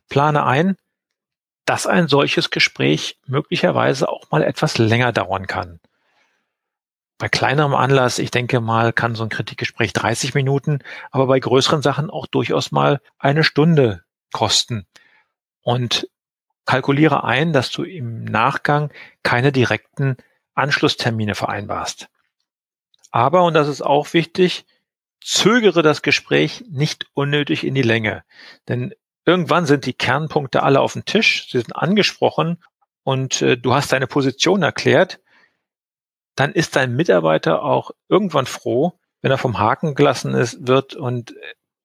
plane 0.10 0.46
ein, 0.46 0.76
dass 1.66 1.88
ein 1.88 2.08
solches 2.08 2.50
Gespräch 2.50 3.18
möglicherweise 3.28 4.10
auch 4.10 4.30
mal 4.32 4.44
etwas 4.44 4.78
länger 4.78 5.14
dauern 5.14 5.48
kann. 5.48 5.80
Bei 7.22 7.30
kleinerem 7.30 7.76
Anlass, 7.76 8.18
ich 8.18 8.32
denke 8.32 8.62
mal, 8.62 8.94
kann 8.94 9.14
so 9.14 9.22
ein 9.22 9.30
Kritikgespräch 9.30 9.94
30 9.94 10.34
Minuten, 10.34 10.80
aber 11.12 11.28
bei 11.28 11.40
größeren 11.40 11.84
Sachen 11.84 12.10
auch 12.10 12.26
durchaus 12.26 12.72
mal 12.72 13.00
eine 13.20 13.44
Stunde 13.44 14.04
kosten. 14.34 14.88
Und 15.62 16.10
kalkuliere 16.66 17.24
ein, 17.24 17.54
dass 17.54 17.70
du 17.70 17.84
im 17.84 18.24
Nachgang 18.24 18.92
keine 19.22 19.52
direkten 19.52 20.18
Anschlusstermine 20.56 21.36
vereinbarst. 21.36 22.10
Aber, 23.12 23.44
und 23.44 23.54
das 23.54 23.68
ist 23.68 23.84
auch 23.84 24.14
wichtig, 24.14 24.66
zögere 25.24 25.84
das 25.84 26.02
Gespräch 26.02 26.64
nicht 26.72 27.06
unnötig 27.14 27.64
in 27.68 27.76
die 27.76 27.84
Länge. 27.84 28.24
Denn 28.68 28.96
irgendwann 29.28 29.68
sind 29.68 29.86
die 29.86 29.94
Kernpunkte 29.94 30.64
alle 30.64 30.82
auf 30.82 30.94
dem 30.94 31.06
Tisch, 31.06 31.52
sie 31.52 31.60
sind 31.60 31.76
angesprochen 31.76 32.64
und 33.04 33.44
äh, 33.44 33.58
du 33.58 33.76
hast 33.76 33.92
deine 33.94 34.08
Position 34.08 34.64
erklärt, 34.64 35.20
dann 36.36 36.54
ist 36.54 36.76
dein 36.76 36.96
Mitarbeiter 36.96 37.64
auch 37.64 37.92
irgendwann 38.10 38.46
froh, 38.46 38.94
wenn 39.22 39.32
er 39.32 39.38
vom 39.38 39.60
Haken 39.60 39.96
gelassen 39.96 40.34
ist, 40.34 40.68
wird 40.68 40.96
und 40.96 41.36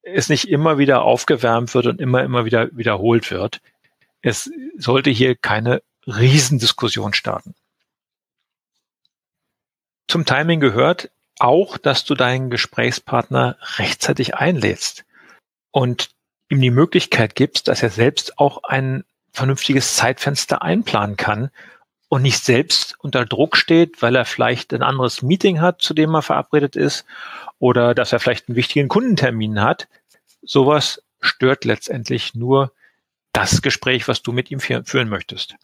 es 0.02 0.28
nicht 0.28 0.48
immer 0.48 0.78
wieder 0.78 1.02
aufgewärmt 1.02 1.74
wird 1.74 1.86
und 1.86 2.00
immer, 2.00 2.22
immer 2.22 2.44
wieder 2.44 2.68
wiederholt 2.76 3.30
wird. 3.30 3.60
Es 4.22 4.50
sollte 4.78 5.10
hier 5.10 5.34
keine 5.34 5.82
Riesendiskussion 6.06 7.12
starten. 7.12 7.54
Zum 10.08 10.24
Timing 10.24 10.60
gehört 10.60 11.10
auch, 11.38 11.76
dass 11.76 12.04
du 12.04 12.14
deinen 12.14 12.48
Gesprächspartner 12.50 13.56
rechtzeitig 13.78 14.36
einlädst. 14.36 15.04
Und 15.72 16.10
ihm 16.48 16.60
die 16.60 16.70
Möglichkeit 16.70 17.34
gibst, 17.34 17.68
dass 17.68 17.82
er 17.82 17.90
selbst 17.90 18.38
auch 18.38 18.62
ein 18.64 19.04
vernünftiges 19.32 19.96
Zeitfenster 19.96 20.62
einplanen 20.62 21.16
kann 21.16 21.50
und 22.08 22.22
nicht 22.22 22.42
selbst 22.42 22.94
unter 22.98 23.24
Druck 23.24 23.56
steht, 23.56 24.00
weil 24.02 24.14
er 24.14 24.24
vielleicht 24.24 24.72
ein 24.72 24.82
anderes 24.82 25.22
Meeting 25.22 25.60
hat, 25.60 25.82
zu 25.82 25.94
dem 25.94 26.14
er 26.14 26.22
verabredet 26.22 26.76
ist, 26.76 27.04
oder 27.58 27.94
dass 27.94 28.12
er 28.12 28.20
vielleicht 28.20 28.48
einen 28.48 28.56
wichtigen 28.56 28.88
Kundentermin 28.88 29.60
hat. 29.60 29.88
Sowas 30.42 31.02
stört 31.20 31.64
letztendlich 31.64 32.34
nur 32.34 32.72
das 33.32 33.62
Gespräch, 33.62 34.08
was 34.08 34.22
du 34.22 34.32
mit 34.32 34.50
ihm 34.50 34.60
führen 34.60 35.08
möchtest. 35.08 35.56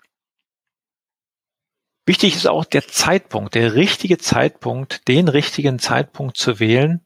Wichtig 2.05 2.35
ist 2.35 2.49
auch 2.49 2.65
der 2.65 2.89
Zeitpunkt, 2.89 3.55
der 3.55 3.75
richtige 3.75 4.19
Zeitpunkt, 4.19 5.07
den 5.07 5.29
richtigen 5.29 5.79
Zeitpunkt 5.79 6.37
zu 6.37 6.59
wählen, 6.59 7.01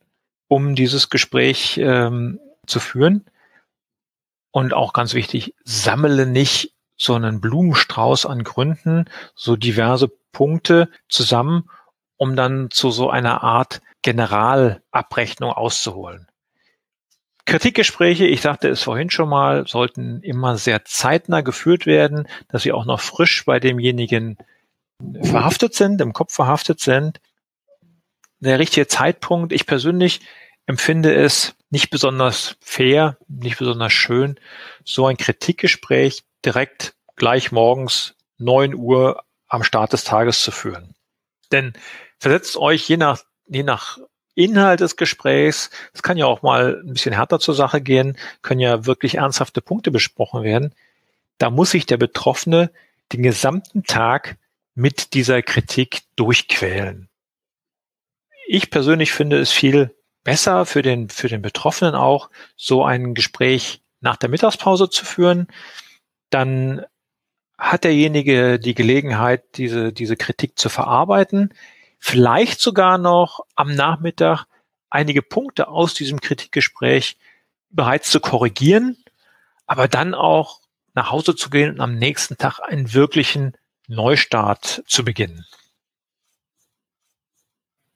um 0.48 0.74
dieses 0.74 1.10
Gespräch 1.10 1.76
ähm, 1.76 2.40
zu 2.66 2.80
führen. 2.80 3.26
Und 4.52 4.72
auch 4.72 4.94
ganz 4.94 5.12
wichtig, 5.12 5.54
sammle 5.64 6.24
nicht 6.26 6.72
so 6.96 7.14
einen 7.14 7.40
Blumenstrauß 7.40 8.26
an 8.26 8.44
Gründen, 8.44 9.06
so 9.34 9.56
diverse 9.56 10.08
Punkte 10.32 10.88
zusammen, 11.08 11.68
um 12.16 12.36
dann 12.36 12.70
zu 12.70 12.90
so 12.90 13.10
einer 13.10 13.42
Art 13.42 13.80
Generalabrechnung 14.02 15.52
auszuholen. 15.52 16.28
Kritikgespräche, 17.44 18.26
ich 18.26 18.40
sagte 18.40 18.68
es 18.68 18.82
vorhin 18.82 19.08
schon 19.08 19.28
mal, 19.28 19.66
sollten 19.66 20.20
immer 20.22 20.56
sehr 20.56 20.84
zeitnah 20.84 21.42
geführt 21.42 21.86
werden, 21.86 22.28
dass 22.48 22.62
sie 22.62 22.72
auch 22.72 22.84
noch 22.84 23.00
frisch 23.00 23.44
bei 23.44 23.60
demjenigen 23.60 24.36
verhaftet 25.22 25.74
sind, 25.74 26.00
im 26.00 26.12
Kopf 26.12 26.34
verhaftet 26.34 26.80
sind. 26.80 27.20
Der 28.40 28.58
richtige 28.58 28.88
Zeitpunkt, 28.88 29.52
ich 29.52 29.66
persönlich 29.66 30.20
empfinde 30.66 31.14
es 31.14 31.54
nicht 31.70 31.90
besonders 31.90 32.56
fair, 32.60 33.16
nicht 33.28 33.58
besonders 33.58 33.92
schön, 33.92 34.40
so 34.84 35.06
ein 35.06 35.16
Kritikgespräch 35.16 36.24
direkt 36.46 36.94
gleich 37.16 37.52
morgens 37.52 38.14
neun 38.38 38.74
Uhr 38.74 39.22
am 39.48 39.62
Start 39.62 39.92
des 39.92 40.04
Tages 40.04 40.40
zu 40.40 40.50
führen. 40.50 40.94
Denn 41.52 41.72
versetzt 42.18 42.56
euch 42.56 42.88
je 42.88 42.96
nach, 42.96 43.22
je 43.46 43.62
nach 43.62 43.98
Inhalt 44.34 44.80
des 44.80 44.96
Gesprächs, 44.96 45.70
es 45.92 46.02
kann 46.02 46.18
ja 46.18 46.26
auch 46.26 46.42
mal 46.42 46.82
ein 46.84 46.92
bisschen 46.92 47.14
härter 47.14 47.40
zur 47.40 47.54
Sache 47.54 47.80
gehen, 47.80 48.18
können 48.42 48.60
ja 48.60 48.84
wirklich 48.84 49.16
ernsthafte 49.16 49.62
Punkte 49.62 49.90
besprochen 49.90 50.42
werden. 50.42 50.74
Da 51.38 51.50
muss 51.50 51.70
sich 51.70 51.86
der 51.86 51.96
Betroffene 51.96 52.70
den 53.12 53.22
gesamten 53.22 53.84
Tag 53.84 54.36
mit 54.74 55.14
dieser 55.14 55.42
Kritik 55.42 56.02
durchquälen. 56.16 57.08
Ich 58.46 58.70
persönlich 58.70 59.12
finde 59.12 59.38
es 59.38 59.50
viel 59.50 59.94
besser 60.22 60.66
für 60.66 60.82
den, 60.82 61.08
für 61.08 61.28
den 61.28 61.40
Betroffenen 61.40 61.94
auch, 61.94 62.30
so 62.56 62.84
ein 62.84 63.14
Gespräch 63.14 63.80
nach 64.00 64.16
der 64.16 64.28
Mittagspause 64.28 64.90
zu 64.90 65.04
führen. 65.04 65.48
Dann 66.30 66.84
hat 67.58 67.84
derjenige 67.84 68.58
die 68.58 68.74
Gelegenheit, 68.74 69.56
diese, 69.56 69.92
diese 69.92 70.16
Kritik 70.16 70.58
zu 70.58 70.68
verarbeiten, 70.68 71.54
vielleicht 71.98 72.60
sogar 72.60 72.98
noch 72.98 73.40
am 73.54 73.74
Nachmittag 73.74 74.46
einige 74.90 75.22
Punkte 75.22 75.68
aus 75.68 75.94
diesem 75.94 76.20
Kritikgespräch 76.20 77.16
bereits 77.70 78.10
zu 78.10 78.20
korrigieren, 78.20 78.96
aber 79.66 79.88
dann 79.88 80.14
auch 80.14 80.60
nach 80.94 81.10
Hause 81.10 81.34
zu 81.34 81.50
gehen 81.50 81.70
und 81.70 81.80
am 81.80 81.96
nächsten 81.96 82.38
Tag 82.38 82.60
einen 82.60 82.92
wirklichen 82.94 83.56
Neustart 83.88 84.82
zu 84.86 85.04
beginnen. 85.04 85.44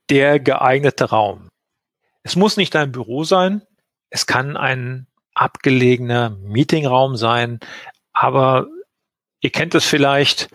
Der 0.09 0.41
geeignete 0.41 1.07
Raum. 1.07 1.49
Es 2.23 2.37
muss 2.37 2.57
nicht 2.57 2.77
ein 2.77 2.93
Büro 2.93 3.25
sein, 3.25 3.63
es 4.11 4.27
kann 4.27 4.57
ein 4.57 5.07
abgelegener 5.35 6.31
Meetingraum 6.31 7.17
sein, 7.17 7.61
aber 8.21 8.67
ihr 9.41 9.49
kennt 9.49 9.75
es 9.75 9.87
vielleicht, 9.87 10.51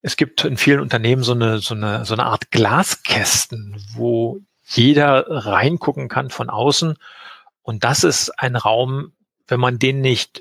es 0.00 0.16
gibt 0.16 0.42
in 0.42 0.56
vielen 0.56 0.80
Unternehmen 0.80 1.22
so 1.22 1.32
eine, 1.32 1.58
so 1.58 1.74
eine, 1.74 2.06
so 2.06 2.14
eine 2.14 2.24
Art 2.24 2.50
Glaskästen, 2.50 3.76
wo 3.92 4.40
jeder 4.64 5.26
reingucken 5.28 6.08
kann 6.08 6.30
von 6.30 6.48
außen. 6.48 6.96
Und 7.60 7.84
das 7.84 8.04
ist 8.04 8.30
ein 8.38 8.56
Raum, 8.56 9.12
wenn 9.48 9.60
man 9.60 9.78
den 9.78 10.00
nicht 10.00 10.40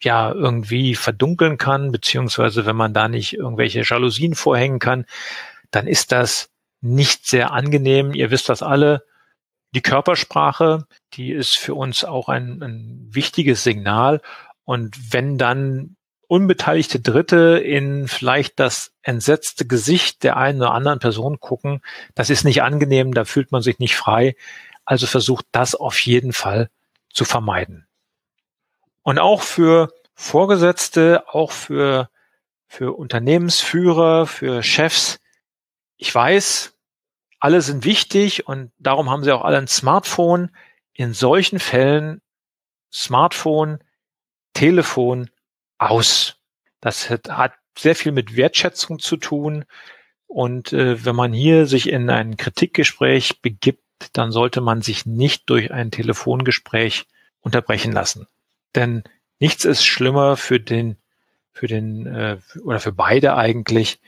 ja 0.00 0.32
irgendwie 0.32 0.94
verdunkeln 0.94 1.58
kann, 1.58 1.92
beziehungsweise 1.92 2.64
wenn 2.64 2.76
man 2.76 2.94
da 2.94 3.08
nicht 3.08 3.34
irgendwelche 3.34 3.82
Jalousien 3.82 4.34
vorhängen 4.34 4.78
kann, 4.78 5.04
dann 5.70 5.86
ist 5.86 6.10
das 6.10 6.48
nicht 6.80 7.26
sehr 7.26 7.52
angenehm. 7.52 8.14
Ihr 8.14 8.30
wisst 8.30 8.48
das 8.48 8.62
alle. 8.62 9.04
Die 9.74 9.82
Körpersprache, 9.82 10.86
die 11.12 11.32
ist 11.32 11.58
für 11.58 11.74
uns 11.74 12.02
auch 12.02 12.30
ein, 12.30 12.62
ein 12.62 13.08
wichtiges 13.10 13.62
Signal. 13.62 14.22
Und 14.64 15.12
wenn 15.12 15.36
dann 15.36 15.96
unbeteiligte 16.34 16.98
Dritte 16.98 17.60
in 17.64 18.08
vielleicht 18.08 18.58
das 18.58 18.92
entsetzte 19.02 19.68
Gesicht 19.68 20.24
der 20.24 20.36
einen 20.36 20.60
oder 20.60 20.72
anderen 20.72 20.98
Person 20.98 21.38
gucken, 21.38 21.80
das 22.16 22.28
ist 22.28 22.42
nicht 22.42 22.60
angenehm, 22.60 23.14
da 23.14 23.24
fühlt 23.24 23.52
man 23.52 23.62
sich 23.62 23.78
nicht 23.78 23.94
frei. 23.94 24.34
Also 24.84 25.06
versucht 25.06 25.46
das 25.52 25.76
auf 25.76 26.00
jeden 26.00 26.32
Fall 26.32 26.70
zu 27.12 27.24
vermeiden. 27.24 27.86
Und 29.04 29.20
auch 29.20 29.42
für 29.42 29.92
Vorgesetzte, 30.14 31.22
auch 31.28 31.52
für, 31.52 32.10
für 32.66 32.94
Unternehmensführer, 32.94 34.26
für 34.26 34.64
Chefs. 34.64 35.20
Ich 35.98 36.12
weiß, 36.12 36.74
alle 37.38 37.62
sind 37.62 37.84
wichtig 37.84 38.48
und 38.48 38.72
darum 38.80 39.08
haben 39.08 39.22
sie 39.22 39.30
auch 39.30 39.44
alle 39.44 39.58
ein 39.58 39.68
Smartphone. 39.68 40.50
In 40.94 41.14
solchen 41.14 41.60
Fällen 41.60 42.22
Smartphone, 42.92 43.78
Telefon 44.52 45.30
aus. 45.90 46.36
Das 46.80 47.10
hat 47.10 47.54
sehr 47.78 47.96
viel 47.96 48.12
mit 48.12 48.36
Wertschätzung 48.36 48.98
zu 48.98 49.16
tun. 49.16 49.64
Und 50.26 50.72
äh, 50.72 51.04
wenn 51.04 51.16
man 51.16 51.32
hier 51.32 51.66
sich 51.66 51.88
in 51.88 52.10
ein 52.10 52.36
Kritikgespräch 52.36 53.40
begibt, 53.40 53.82
dann 54.12 54.32
sollte 54.32 54.60
man 54.60 54.82
sich 54.82 55.06
nicht 55.06 55.48
durch 55.48 55.72
ein 55.72 55.90
Telefongespräch 55.90 57.06
unterbrechen 57.40 57.92
lassen. 57.92 58.26
Denn 58.74 59.04
nichts 59.38 59.64
ist 59.64 59.84
schlimmer 59.84 60.36
für 60.36 60.60
den, 60.60 60.96
für 61.52 61.66
den 61.66 62.06
äh, 62.06 62.38
oder 62.62 62.80
für 62.80 62.92
beide 62.92 63.36
eigentlich, 63.36 64.00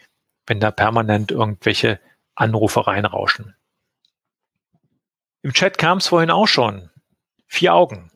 wenn 0.47 0.61
da 0.61 0.71
permanent 0.71 1.30
irgendwelche 1.30 2.00
Anrufe 2.34 2.86
reinrauschen. 2.86 3.54
Im 5.43 5.52
Chat 5.52 5.78
kam 5.78 5.99
es 5.99 6.08
vorhin 6.08 6.30
auch 6.30 6.49
schon. 6.49 6.91
Vier 7.47 7.75
Augen. 7.75 8.10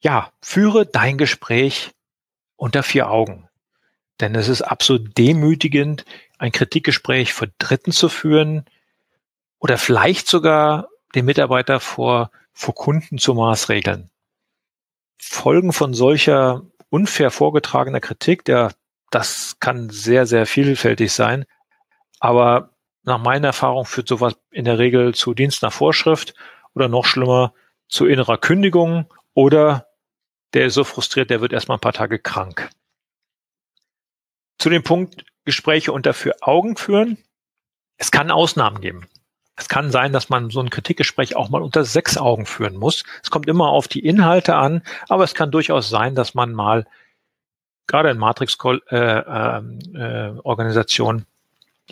Ja, 0.00 0.32
führe 0.40 0.86
dein 0.86 1.18
Gespräch 1.18 1.92
unter 2.62 2.84
vier 2.84 3.10
Augen. 3.10 3.48
Denn 4.20 4.36
es 4.36 4.46
ist 4.46 4.62
absolut 4.62 5.18
demütigend, 5.18 6.04
ein 6.38 6.52
Kritikgespräch 6.52 7.32
vor 7.32 7.48
Dritten 7.58 7.90
zu 7.90 8.08
führen 8.08 8.66
oder 9.58 9.78
vielleicht 9.78 10.28
sogar 10.28 10.86
den 11.16 11.24
Mitarbeiter 11.24 11.80
vor, 11.80 12.30
vor 12.52 12.76
Kunden 12.76 13.18
zu 13.18 13.34
maßregeln. 13.34 14.10
Folgen 15.18 15.72
von 15.72 15.92
solcher 15.92 16.62
unfair 16.88 17.32
vorgetragener 17.32 17.98
Kritik, 17.98 18.44
der, 18.44 18.72
das 19.10 19.56
kann 19.58 19.90
sehr, 19.90 20.24
sehr 20.26 20.46
vielfältig 20.46 21.12
sein. 21.12 21.46
Aber 22.20 22.70
nach 23.02 23.18
meiner 23.18 23.48
Erfahrung 23.48 23.86
führt 23.86 24.06
sowas 24.06 24.34
in 24.52 24.66
der 24.66 24.78
Regel 24.78 25.16
zu 25.16 25.34
Dienst 25.34 25.62
nach 25.62 25.72
Vorschrift 25.72 26.34
oder 26.76 26.86
noch 26.86 27.06
schlimmer 27.06 27.54
zu 27.88 28.06
innerer 28.06 28.38
Kündigung 28.38 29.12
oder 29.34 29.88
der 30.54 30.66
ist 30.66 30.74
so 30.74 30.84
frustriert, 30.84 31.30
der 31.30 31.40
wird 31.40 31.52
erstmal 31.52 31.78
ein 31.78 31.82
paar 31.82 31.92
Tage 31.92 32.18
krank. 32.18 32.70
Zu 34.58 34.70
dem 34.70 34.82
Punkt 34.82 35.24
Gespräche 35.44 35.92
unter 35.92 36.14
vier 36.14 36.36
Augen 36.40 36.76
führen. 36.76 37.18
Es 37.96 38.10
kann 38.10 38.30
Ausnahmen 38.30 38.80
geben. 38.80 39.08
Es 39.56 39.68
kann 39.68 39.90
sein, 39.90 40.12
dass 40.12 40.28
man 40.28 40.50
so 40.50 40.60
ein 40.60 40.70
Kritikgespräch 40.70 41.36
auch 41.36 41.50
mal 41.50 41.62
unter 41.62 41.84
sechs 41.84 42.16
Augen 42.16 42.46
führen 42.46 42.76
muss. 42.76 43.04
Es 43.22 43.30
kommt 43.30 43.48
immer 43.48 43.68
auf 43.68 43.86
die 43.86 44.04
Inhalte 44.04 44.56
an, 44.56 44.82
aber 45.08 45.24
es 45.24 45.34
kann 45.34 45.50
durchaus 45.50 45.88
sein, 45.88 46.14
dass 46.14 46.34
man 46.34 46.52
mal 46.52 46.86
gerade 47.86 48.10
in 48.10 48.18
Matrix-Organisationen 48.18 51.18
äh, 51.18 51.22
äh, 51.22 51.26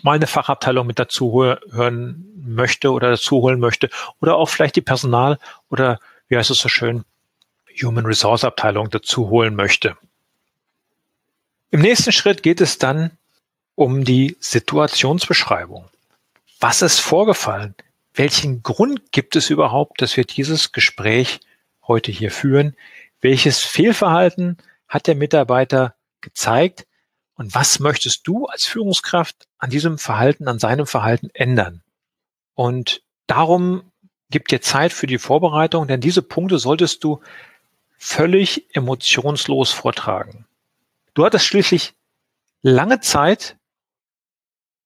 mal 0.03 0.15
eine 0.15 0.27
Fachabteilung 0.27 0.87
mit 0.87 0.99
dazu 0.99 1.45
hören 1.71 2.27
möchte 2.43 2.93
oder 2.93 3.11
dazu 3.11 3.43
holen 3.43 3.61
möchte 3.61 3.91
oder 4.21 4.37
auch 4.37 4.49
vielleicht 4.49 4.77
die 4.77 4.81
Personal 4.81 5.39
oder 5.69 6.01
wie 6.29 6.37
heißt 6.37 6.51
es 6.51 6.61
so 6.61 6.69
schön, 6.69 7.05
Human 7.83 8.07
Resource 8.07 8.45
Abteilung 8.45 8.91
dazu 8.91 9.29
holen 9.29 9.55
möchte. 9.55 9.97
Im 11.71 11.81
nächsten 11.81 12.13
Schritt 12.13 12.43
geht 12.43 12.61
es 12.61 12.79
dann 12.79 13.13
um 13.75 14.05
die 14.05 14.37
Situationsbeschreibung. 14.41 15.89
Was 16.59 16.83
ist 16.83 16.99
vorgefallen? 16.99 17.75
Welchen 18.13 18.63
Grund 18.63 19.13
gibt 19.13 19.37
es 19.37 19.51
überhaupt, 19.51 20.03
dass 20.03 20.17
wir 20.17 20.25
dieses 20.25 20.73
Gespräch 20.73 21.41
heute 21.87 22.13
hier 22.13 22.31
führen? 22.31 22.77
Welches 23.21 23.61
Fehlverhalten 23.61 24.59
hat 24.89 25.07
der 25.07 25.15
Mitarbeiter 25.15 25.95
gezeigt? 26.21 26.87
Und 27.35 27.55
was 27.55 27.79
möchtest 27.79 28.27
du 28.27 28.47
als 28.47 28.65
Führungskraft 28.65 29.47
an 29.59 29.71
diesem 29.71 29.97
Verhalten, 29.97 30.49
an 30.49 30.59
seinem 30.59 30.87
Verhalten 30.87 31.31
ändern? 31.33 31.83
Und 32.55 33.03
darum 33.27 33.91
gibt 34.31 34.51
dir 34.51 34.61
Zeit 34.61 34.93
für 34.93 35.07
die 35.07 35.19
Vorbereitung, 35.19 35.87
denn 35.87 36.01
diese 36.01 36.23
Punkte 36.23 36.59
solltest 36.59 37.03
du 37.05 37.21
völlig 38.03 38.75
emotionslos 38.75 39.73
vortragen. 39.73 40.47
Du 41.13 41.25
hattest 41.25 41.45
schließlich 41.45 41.93
lange 42.63 43.01
Zeit 43.01 43.59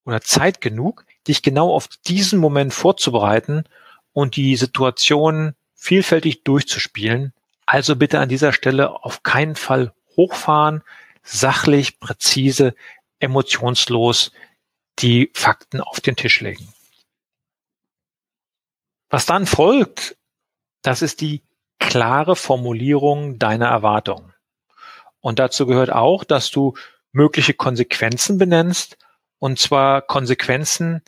oder 0.05 0.21
Zeit 0.21 0.61
genug, 0.61 1.07
dich 1.29 1.43
genau 1.43 1.73
auf 1.73 1.87
diesen 2.07 2.41
Moment 2.41 2.75
vorzubereiten 2.75 3.65
und 4.13 4.35
die 4.35 4.57
Situation 4.57 5.55
vielfältig 5.77 6.43
durchzuspielen. 6.43 7.33
Also 7.67 7.95
bitte 7.95 8.19
an 8.19 8.29
dieser 8.29 8.53
Stelle 8.53 9.05
auf 9.05 9.23
keinen 9.23 9.55
Fall 9.55 9.95
hochfahren, 10.17 10.83
sachlich, 11.23 12.01
präzise, 12.01 12.75
emotionslos 13.21 14.33
die 14.99 15.31
Fakten 15.35 15.81
auf 15.81 16.01
den 16.01 16.17
Tisch 16.17 16.41
legen. 16.41 16.69
Was 19.09 19.25
dann 19.25 19.47
folgt, 19.47 20.17
das 20.83 21.01
ist 21.01 21.21
die 21.21 21.43
klare 21.89 22.37
Formulierung 22.37 23.39
deiner 23.39 23.67
Erwartungen. 23.69 24.33
Und 25.21 25.39
dazu 25.39 25.67
gehört 25.67 25.91
auch, 25.91 26.25
dass 26.25 26.51
du 26.51 26.75
mögliche 27.13 27.55
Konsequenzen 27.55 28.39
benennst, 28.39 28.99
und 29.39 29.59
zwar 29.59 30.03
Konsequenzen, 30.03 31.03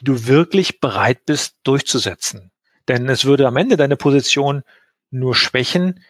die 0.00 0.04
du 0.04 0.26
wirklich 0.26 0.80
bereit 0.80 1.24
bist 1.26 1.56
durchzusetzen. 1.62 2.50
Denn 2.88 3.08
es 3.08 3.24
würde 3.24 3.46
am 3.46 3.56
Ende 3.56 3.76
deine 3.76 3.96
Position 3.96 4.62
nur 5.10 5.34
schwächen, 5.34 6.02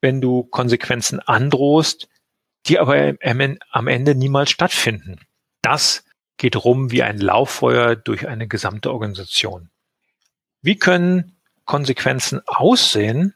wenn 0.00 0.20
du 0.20 0.44
Konsequenzen 0.44 1.20
androhst, 1.20 2.08
die 2.66 2.78
aber 2.78 3.14
am 3.20 3.86
Ende 3.88 4.14
niemals 4.14 4.50
stattfinden. 4.50 5.20
Das 5.62 6.04
geht 6.36 6.64
rum 6.64 6.90
wie 6.90 7.02
ein 7.02 7.18
Lauffeuer 7.18 7.96
durch 7.96 8.26
eine 8.26 8.48
gesamte 8.48 8.92
Organisation. 8.92 9.70
Wie 10.62 10.76
können 10.76 11.33
Konsequenzen 11.64 12.40
aussehen, 12.46 13.34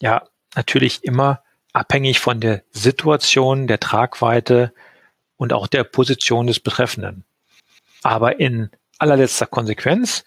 ja, 0.00 0.26
natürlich 0.54 1.04
immer 1.04 1.42
abhängig 1.72 2.20
von 2.20 2.40
der 2.40 2.62
Situation, 2.70 3.66
der 3.66 3.80
Tragweite 3.80 4.72
und 5.36 5.52
auch 5.52 5.66
der 5.66 5.84
Position 5.84 6.46
des 6.46 6.60
Betreffenden. 6.60 7.24
Aber 8.02 8.40
in 8.40 8.70
allerletzter 8.98 9.46
Konsequenz 9.46 10.24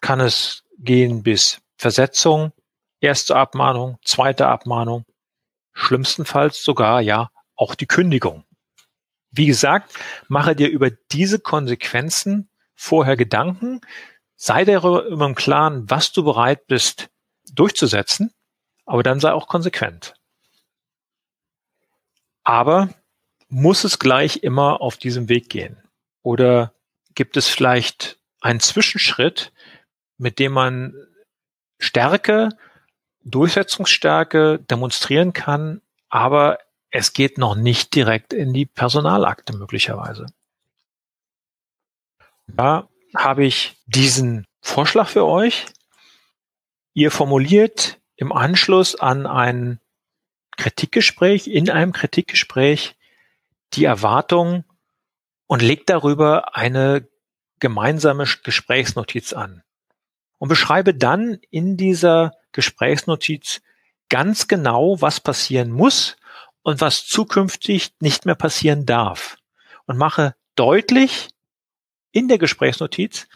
kann 0.00 0.20
es 0.20 0.64
gehen 0.78 1.22
bis 1.22 1.60
Versetzung, 1.76 2.52
erste 3.00 3.36
Abmahnung, 3.36 3.98
zweite 4.04 4.46
Abmahnung, 4.46 5.04
schlimmstenfalls 5.72 6.62
sogar 6.62 7.00
ja 7.00 7.30
auch 7.56 7.74
die 7.74 7.86
Kündigung. 7.86 8.44
Wie 9.30 9.46
gesagt, 9.46 9.94
mache 10.28 10.54
dir 10.54 10.68
über 10.68 10.90
diese 10.90 11.38
Konsequenzen 11.38 12.48
vorher 12.76 13.16
Gedanken, 13.16 13.80
sei 14.36 14.64
darüber 14.64 15.26
im 15.26 15.34
Klaren, 15.34 15.88
was 15.88 16.12
du 16.12 16.24
bereit 16.24 16.66
bist 16.66 17.08
durchzusetzen, 17.52 18.32
aber 18.84 19.02
dann 19.02 19.20
sei 19.20 19.32
auch 19.32 19.48
konsequent. 19.48 20.14
Aber 22.42 22.90
muss 23.48 23.84
es 23.84 23.98
gleich 23.98 24.42
immer 24.42 24.80
auf 24.80 24.96
diesem 24.96 25.28
Weg 25.28 25.48
gehen? 25.48 25.76
Oder 26.22 26.74
gibt 27.14 27.36
es 27.36 27.48
vielleicht 27.48 28.18
einen 28.40 28.60
Zwischenschritt, 28.60 29.52
mit 30.18 30.38
dem 30.38 30.52
man 30.52 30.94
Stärke, 31.78 32.50
Durchsetzungsstärke 33.24 34.58
demonstrieren 34.58 35.32
kann, 35.32 35.80
aber 36.08 36.58
es 36.90 37.12
geht 37.12 37.38
noch 37.38 37.54
nicht 37.54 37.94
direkt 37.94 38.32
in 38.32 38.52
die 38.52 38.66
Personalakte 38.66 39.56
möglicherweise. 39.56 40.26
Da 42.46 42.88
habe 43.16 43.44
ich 43.44 43.76
diesen 43.86 44.46
Vorschlag 44.60 45.08
für 45.08 45.24
euch. 45.24 45.66
Ihr 46.94 47.10
formuliert 47.10 47.98
im 48.16 48.32
Anschluss 48.32 48.94
an 48.94 49.26
ein 49.26 49.80
Kritikgespräch, 50.56 51.48
in 51.48 51.70
einem 51.70 51.92
Kritikgespräch 51.92 52.96
die 53.72 53.84
Erwartung 53.84 54.64
und 55.46 55.62
legt 55.62 55.90
darüber 55.90 56.56
eine 56.56 57.08
gemeinsame 57.60 58.24
Gesprächsnotiz 58.42 59.32
an. 59.32 59.62
Und 60.38 60.48
beschreibe 60.48 60.94
dann 60.94 61.38
in 61.50 61.76
dieser 61.76 62.32
Gesprächsnotiz 62.52 63.62
ganz 64.08 64.48
genau, 64.48 65.00
was 65.00 65.20
passieren 65.20 65.70
muss 65.70 66.16
und 66.62 66.80
was 66.80 67.06
zukünftig 67.06 67.94
nicht 68.00 68.26
mehr 68.26 68.34
passieren 68.34 68.86
darf. 68.86 69.36
Und 69.86 69.96
mache 69.96 70.34
deutlich 70.56 71.28
in 72.14 72.28
der 72.28 72.38
Gesprächsnotiz, 72.38 73.26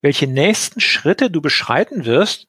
welche 0.00 0.26
nächsten 0.26 0.80
Schritte 0.80 1.30
du 1.30 1.40
beschreiten 1.40 2.04
wirst, 2.04 2.46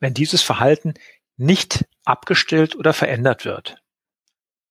wenn 0.00 0.14
dieses 0.14 0.42
Verhalten 0.42 0.94
nicht 1.36 1.84
abgestellt 2.04 2.74
oder 2.74 2.92
verändert 2.92 3.44
wird. 3.44 3.82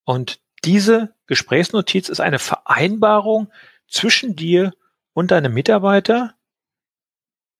Und 0.03 0.39
diese 0.63 1.13
Gesprächsnotiz 1.27 2.09
ist 2.09 2.19
eine 2.19 2.39
Vereinbarung 2.39 3.51
zwischen 3.87 4.35
dir 4.35 4.73
und 5.13 5.31
deinem 5.31 5.53
Mitarbeiter. 5.53 6.33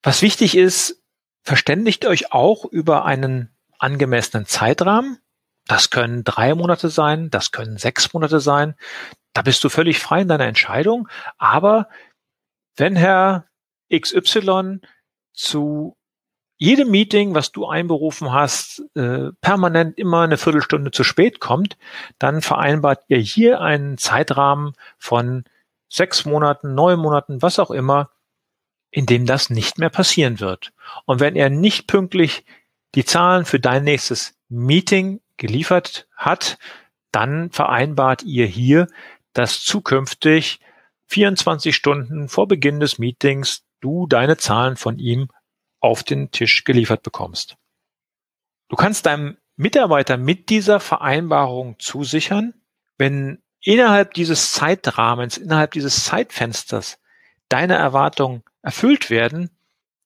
Was 0.02 0.22
wichtig 0.22 0.58
ist, 0.58 1.02
verständigt 1.43 2.06
euch 2.06 2.32
auch 2.34 2.65
über 2.65 3.06
einen 3.06 3.56
angemessenen 3.78 4.46
Zeitrahmen. 4.46 5.20
Das 5.67 5.89
können 5.89 6.24
drei 6.24 6.56
Monate 6.56 6.89
sein, 6.89 7.30
das 7.30 7.52
können 7.52 7.78
sechs 7.78 8.13
Monate 8.13 8.39
sein. 8.39 8.76
Da 9.34 9.43
bist 9.43 9.63
du 9.63 9.70
völlig 9.70 10.00
frei 10.00 10.22
in 10.22 10.28
deiner 10.28 10.48
Entscheidung. 10.48 11.08
Aber 11.38 11.89
wenn 12.78 12.96
Herr 12.96 13.46
XY 13.94 14.80
zu 15.34 15.98
jedem 16.58 16.90
Meeting, 16.90 17.36
was 17.36 17.52
du 17.52 17.68
einberufen 17.68 18.34
hast, 18.34 18.84
äh, 18.96 19.32
permanent 19.42 19.98
immer 19.98 20.22
eine 20.22 20.38
Viertelstunde 20.38 20.92
zu 20.92 21.04
spät 21.04 21.40
kommt, 21.40 21.78
dann 22.18 22.42
vereinbart 22.42 23.04
ihr 23.08 23.20
hier 23.20 23.62
einen 23.62 23.98
Zeitrahmen 23.98 24.74
von 24.98 25.44
sechs 25.88 26.26
Monaten, 26.26 26.74
neun 26.74 27.00
Monaten, 27.00 27.42
was 27.42 27.60
auch 27.60 27.72
immer, 27.72 28.10
in 28.90 29.06
dem 29.06 29.26
das 29.26 29.50
nicht 29.50 29.78
mehr 29.78 29.90
passieren 29.90 30.40
wird. 30.40 30.72
Und 31.06 31.20
wenn 31.20 31.36
er 31.36 31.50
nicht 31.50 31.88
pünktlich 31.88 32.46
die 32.96 33.06
Zahlen 33.06 33.46
für 33.46 33.60
dein 33.60 33.84
nächstes 33.84 34.36
Meeting 34.50 35.22
geliefert 35.38 36.08
hat, 36.16 36.58
dann 37.12 37.52
vereinbart 37.52 38.24
ihr 38.24 38.48
hier, 38.48 38.88
dass 39.34 39.62
zukünftig 39.62 40.60
24 41.08 41.76
Stunden 41.76 42.30
vor 42.30 42.48
Beginn 42.48 42.80
des 42.80 43.00
Meetings 43.00 43.63
du 43.80 44.08
deine 44.08 44.38
Zahlen 44.38 44.76
von 44.76 45.00
ihm 45.00 45.30
auf 45.80 46.04
den 46.04 46.32
Tisch 46.32 46.63
geliefert 46.63 47.04
bekommst. 47.04 47.58
Du 48.70 48.76
kannst 48.76 49.06
deinem 49.06 49.38
Mitarbeiter 49.56 50.17
mit 50.17 50.50
dieser 50.50 50.80
Vereinbarung 50.80 51.80
zusichern, 51.80 52.54
wenn 52.98 53.41
innerhalb 53.62 54.13
dieses 54.13 54.52
Zeitrahmens, 54.52 55.38
innerhalb 55.38 55.72
dieses 55.72 56.04
Zeitfensters 56.04 57.00
deine 57.50 57.76
Erwartungen 57.76 58.43
erfüllt 58.62 59.10
werden, 59.10 59.50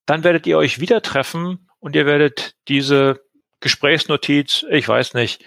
dann 0.06 0.24
werdet 0.24 0.46
ihr 0.48 0.58
euch 0.58 0.80
wieder 0.80 1.02
treffen 1.02 1.70
und 1.80 1.96
ihr 1.96 2.06
werdet 2.06 2.56
diese 2.68 3.22
Gesprächsnotiz, 3.60 4.66
ich 4.70 4.88
weiß 4.88 5.14
nicht, 5.14 5.44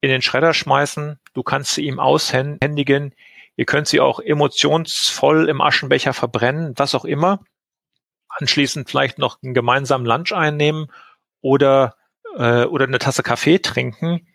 in 0.00 0.10
den 0.10 0.22
Schredder 0.22 0.52
schmeißen. 0.52 1.18
Du 1.32 1.42
kannst 1.42 1.74
sie 1.74 1.86
ihm 1.86 2.00
aushändigen. 2.00 3.14
Ihr 3.62 3.66
könnt 3.66 3.86
sie 3.86 4.00
auch 4.00 4.18
emotionsvoll 4.18 5.48
im 5.48 5.60
Aschenbecher 5.60 6.12
verbrennen, 6.12 6.72
was 6.74 6.96
auch 6.96 7.04
immer 7.04 7.44
anschließend 8.28 8.90
vielleicht 8.90 9.18
noch 9.18 9.40
einen 9.40 9.54
gemeinsamen 9.54 10.04
Lunch 10.04 10.32
einnehmen 10.32 10.88
oder, 11.42 11.94
äh, 12.36 12.64
oder 12.64 12.86
eine 12.86 12.98
Tasse 12.98 13.22
Kaffee 13.22 13.60
trinken, 13.60 14.26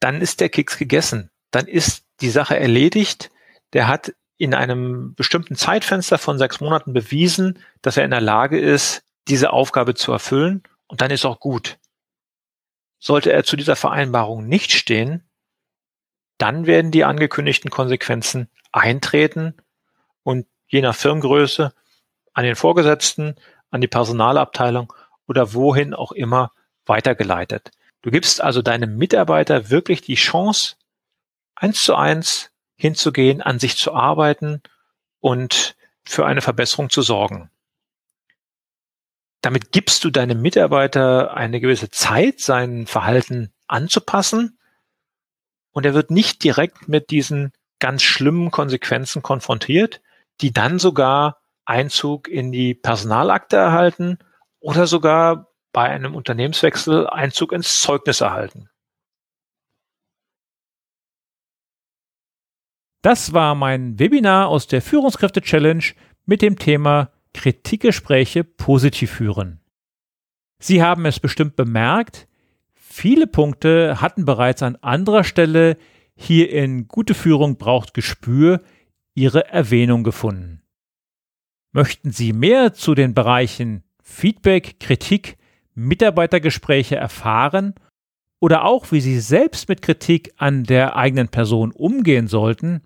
dann 0.00 0.22
ist 0.22 0.40
der 0.40 0.48
Keks 0.48 0.78
gegessen. 0.78 1.30
Dann 1.50 1.66
ist 1.66 2.06
die 2.22 2.30
Sache 2.30 2.58
erledigt. 2.58 3.30
Der 3.74 3.88
hat 3.88 4.14
in 4.38 4.54
einem 4.54 5.14
bestimmten 5.14 5.54
Zeitfenster 5.54 6.16
von 6.16 6.38
sechs 6.38 6.58
Monaten 6.60 6.94
bewiesen, 6.94 7.58
dass 7.82 7.98
er 7.98 8.06
in 8.06 8.10
der 8.10 8.22
Lage 8.22 8.58
ist, 8.58 9.02
diese 9.28 9.52
Aufgabe 9.52 9.94
zu 9.94 10.12
erfüllen 10.12 10.62
und 10.86 11.02
dann 11.02 11.10
ist 11.10 11.26
auch 11.26 11.40
gut. 11.40 11.76
Sollte 12.98 13.32
er 13.32 13.44
zu 13.44 13.54
dieser 13.54 13.76
Vereinbarung 13.76 14.46
nicht 14.46 14.72
stehen, 14.72 15.28
dann 16.38 16.66
werden 16.66 16.90
die 16.90 17.04
angekündigten 17.04 17.70
Konsequenzen 17.70 18.48
eintreten 18.72 19.54
und 20.22 20.46
je 20.68 20.82
nach 20.82 20.94
Firmengröße 20.94 21.72
an 22.32 22.44
den 22.44 22.56
Vorgesetzten, 22.56 23.36
an 23.70 23.80
die 23.80 23.88
Personalabteilung 23.88 24.92
oder 25.26 25.54
wohin 25.54 25.94
auch 25.94 26.12
immer 26.12 26.52
weitergeleitet. 26.84 27.70
Du 28.02 28.10
gibst 28.10 28.40
also 28.40 28.62
deinem 28.62 28.96
Mitarbeiter 28.96 29.70
wirklich 29.70 30.02
die 30.02 30.14
Chance, 30.14 30.76
eins 31.54 31.80
zu 31.80 31.94
eins 31.94 32.50
hinzugehen, 32.76 33.40
an 33.42 33.58
sich 33.58 33.76
zu 33.76 33.94
arbeiten 33.94 34.62
und 35.20 35.76
für 36.04 36.26
eine 36.26 36.42
Verbesserung 36.42 36.90
zu 36.90 37.02
sorgen. 37.02 37.50
Damit 39.40 39.72
gibst 39.72 40.04
du 40.04 40.10
deinem 40.10 40.40
Mitarbeiter 40.42 41.34
eine 41.34 41.60
gewisse 41.60 41.90
Zeit, 41.90 42.40
sein 42.40 42.86
Verhalten 42.86 43.52
anzupassen 43.66 44.55
und 45.76 45.84
er 45.84 45.92
wird 45.92 46.10
nicht 46.10 46.42
direkt 46.42 46.88
mit 46.88 47.10
diesen 47.10 47.52
ganz 47.80 48.00
schlimmen 48.02 48.50
Konsequenzen 48.50 49.20
konfrontiert, 49.20 50.00
die 50.40 50.50
dann 50.50 50.78
sogar 50.78 51.42
Einzug 51.66 52.28
in 52.28 52.50
die 52.50 52.72
Personalakte 52.72 53.56
erhalten 53.56 54.16
oder 54.58 54.86
sogar 54.86 55.52
bei 55.72 55.82
einem 55.82 56.14
Unternehmenswechsel 56.14 57.06
Einzug 57.06 57.52
ins 57.52 57.78
Zeugnis 57.78 58.22
erhalten. 58.22 58.70
Das 63.02 63.34
war 63.34 63.54
mein 63.54 63.98
Webinar 63.98 64.48
aus 64.48 64.68
der 64.68 64.80
Führungskräfte 64.80 65.42
Challenge 65.42 65.84
mit 66.24 66.40
dem 66.40 66.58
Thema 66.58 67.12
Kritikgespräche 67.34 68.44
positiv 68.44 69.10
führen. 69.10 69.60
Sie 70.58 70.82
haben 70.82 71.04
es 71.04 71.20
bestimmt 71.20 71.54
bemerkt, 71.54 72.26
viele 72.96 73.26
Punkte 73.26 74.00
hatten 74.00 74.24
bereits 74.24 74.62
an 74.62 74.76
anderer 74.76 75.22
Stelle 75.22 75.76
hier 76.14 76.50
in 76.50 76.88
Gute 76.88 77.12
Führung 77.12 77.58
braucht 77.58 77.92
Gespür 77.92 78.62
ihre 79.14 79.50
Erwähnung 79.50 80.02
gefunden. 80.02 80.62
Möchten 81.72 82.10
Sie 82.10 82.32
mehr 82.32 82.72
zu 82.72 82.94
den 82.94 83.12
Bereichen 83.12 83.82
Feedback, 84.02 84.80
Kritik, 84.80 85.36
Mitarbeitergespräche 85.74 86.96
erfahren 86.96 87.74
oder 88.40 88.64
auch 88.64 88.90
wie 88.92 89.02
Sie 89.02 89.20
selbst 89.20 89.68
mit 89.68 89.82
Kritik 89.82 90.32
an 90.38 90.64
der 90.64 90.96
eigenen 90.96 91.28
Person 91.28 91.72
umgehen 91.72 92.28
sollten, 92.28 92.80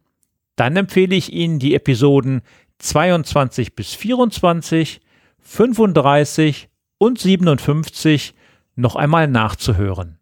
dann 0.57 0.77
empfehle 0.77 1.15
ich 1.15 1.33
Ihnen 1.33 1.61
die 1.61 1.75
Episoden 1.77 2.43
22 2.79 3.77
bis 3.77 3.95
24, 3.95 5.01
35 5.39 6.69
und 6.99 7.21
57 7.21 8.35
noch 8.81 8.97
einmal 8.97 9.29
nachzuhören. 9.29 10.19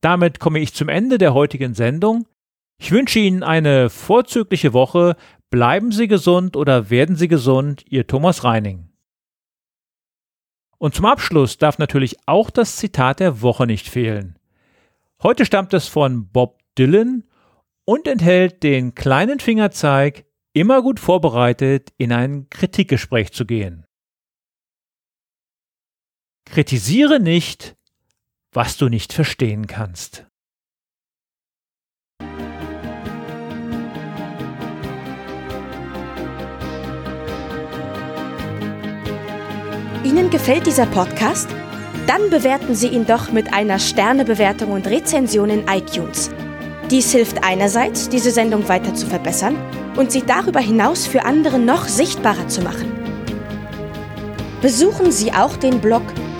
Damit 0.00 0.40
komme 0.40 0.60
ich 0.60 0.74
zum 0.74 0.88
Ende 0.88 1.18
der 1.18 1.34
heutigen 1.34 1.74
Sendung. 1.74 2.26
Ich 2.78 2.92
wünsche 2.92 3.18
Ihnen 3.18 3.42
eine 3.42 3.90
vorzügliche 3.90 4.72
Woche 4.72 5.16
Bleiben 5.50 5.92
Sie 5.92 6.08
gesund 6.08 6.56
oder 6.56 6.90
werden 6.90 7.16
Sie 7.16 7.26
gesund, 7.26 7.82
Ihr 7.88 8.06
Thomas 8.06 8.44
Reining. 8.44 8.90
Und 10.76 10.94
zum 10.94 11.06
Abschluss 11.06 11.56
darf 11.56 11.78
natürlich 11.78 12.16
auch 12.26 12.50
das 12.50 12.76
Zitat 12.76 13.20
der 13.20 13.40
Woche 13.40 13.66
nicht 13.66 13.88
fehlen. 13.88 14.38
Heute 15.22 15.46
stammt 15.46 15.72
es 15.72 15.88
von 15.88 16.28
Bob 16.28 16.60
Dylan 16.76 17.24
und 17.86 18.06
enthält 18.06 18.62
den 18.62 18.94
kleinen 18.94 19.40
Fingerzeig, 19.40 20.26
immer 20.52 20.82
gut 20.82 21.00
vorbereitet 21.00 21.94
in 21.96 22.12
ein 22.12 22.50
Kritikgespräch 22.50 23.32
zu 23.32 23.46
gehen. 23.46 23.86
Kritisiere 26.50 27.20
nicht, 27.20 27.76
was 28.52 28.76
du 28.78 28.88
nicht 28.88 29.12
verstehen 29.12 29.66
kannst. 29.66 30.26
Ihnen 40.04 40.30
gefällt 40.30 40.66
dieser 40.66 40.86
Podcast? 40.86 41.48
Dann 42.06 42.30
bewerten 42.30 42.74
Sie 42.74 42.88
ihn 42.88 43.06
doch 43.06 43.30
mit 43.30 43.52
einer 43.52 43.78
Sternebewertung 43.78 44.72
und 44.72 44.86
Rezension 44.86 45.50
in 45.50 45.68
iTunes. 45.68 46.30
Dies 46.90 47.12
hilft 47.12 47.44
einerseits, 47.44 48.08
diese 48.08 48.30
Sendung 48.30 48.66
weiter 48.68 48.94
zu 48.94 49.06
verbessern 49.06 49.56
und 49.96 50.10
sie 50.10 50.22
darüber 50.22 50.60
hinaus 50.60 51.06
für 51.06 51.26
andere 51.26 51.58
noch 51.58 51.86
sichtbarer 51.86 52.48
zu 52.48 52.62
machen. 52.62 52.90
Besuchen 54.62 55.12
Sie 55.12 55.32
auch 55.32 55.56
den 55.56 55.80
Blog 55.80 56.02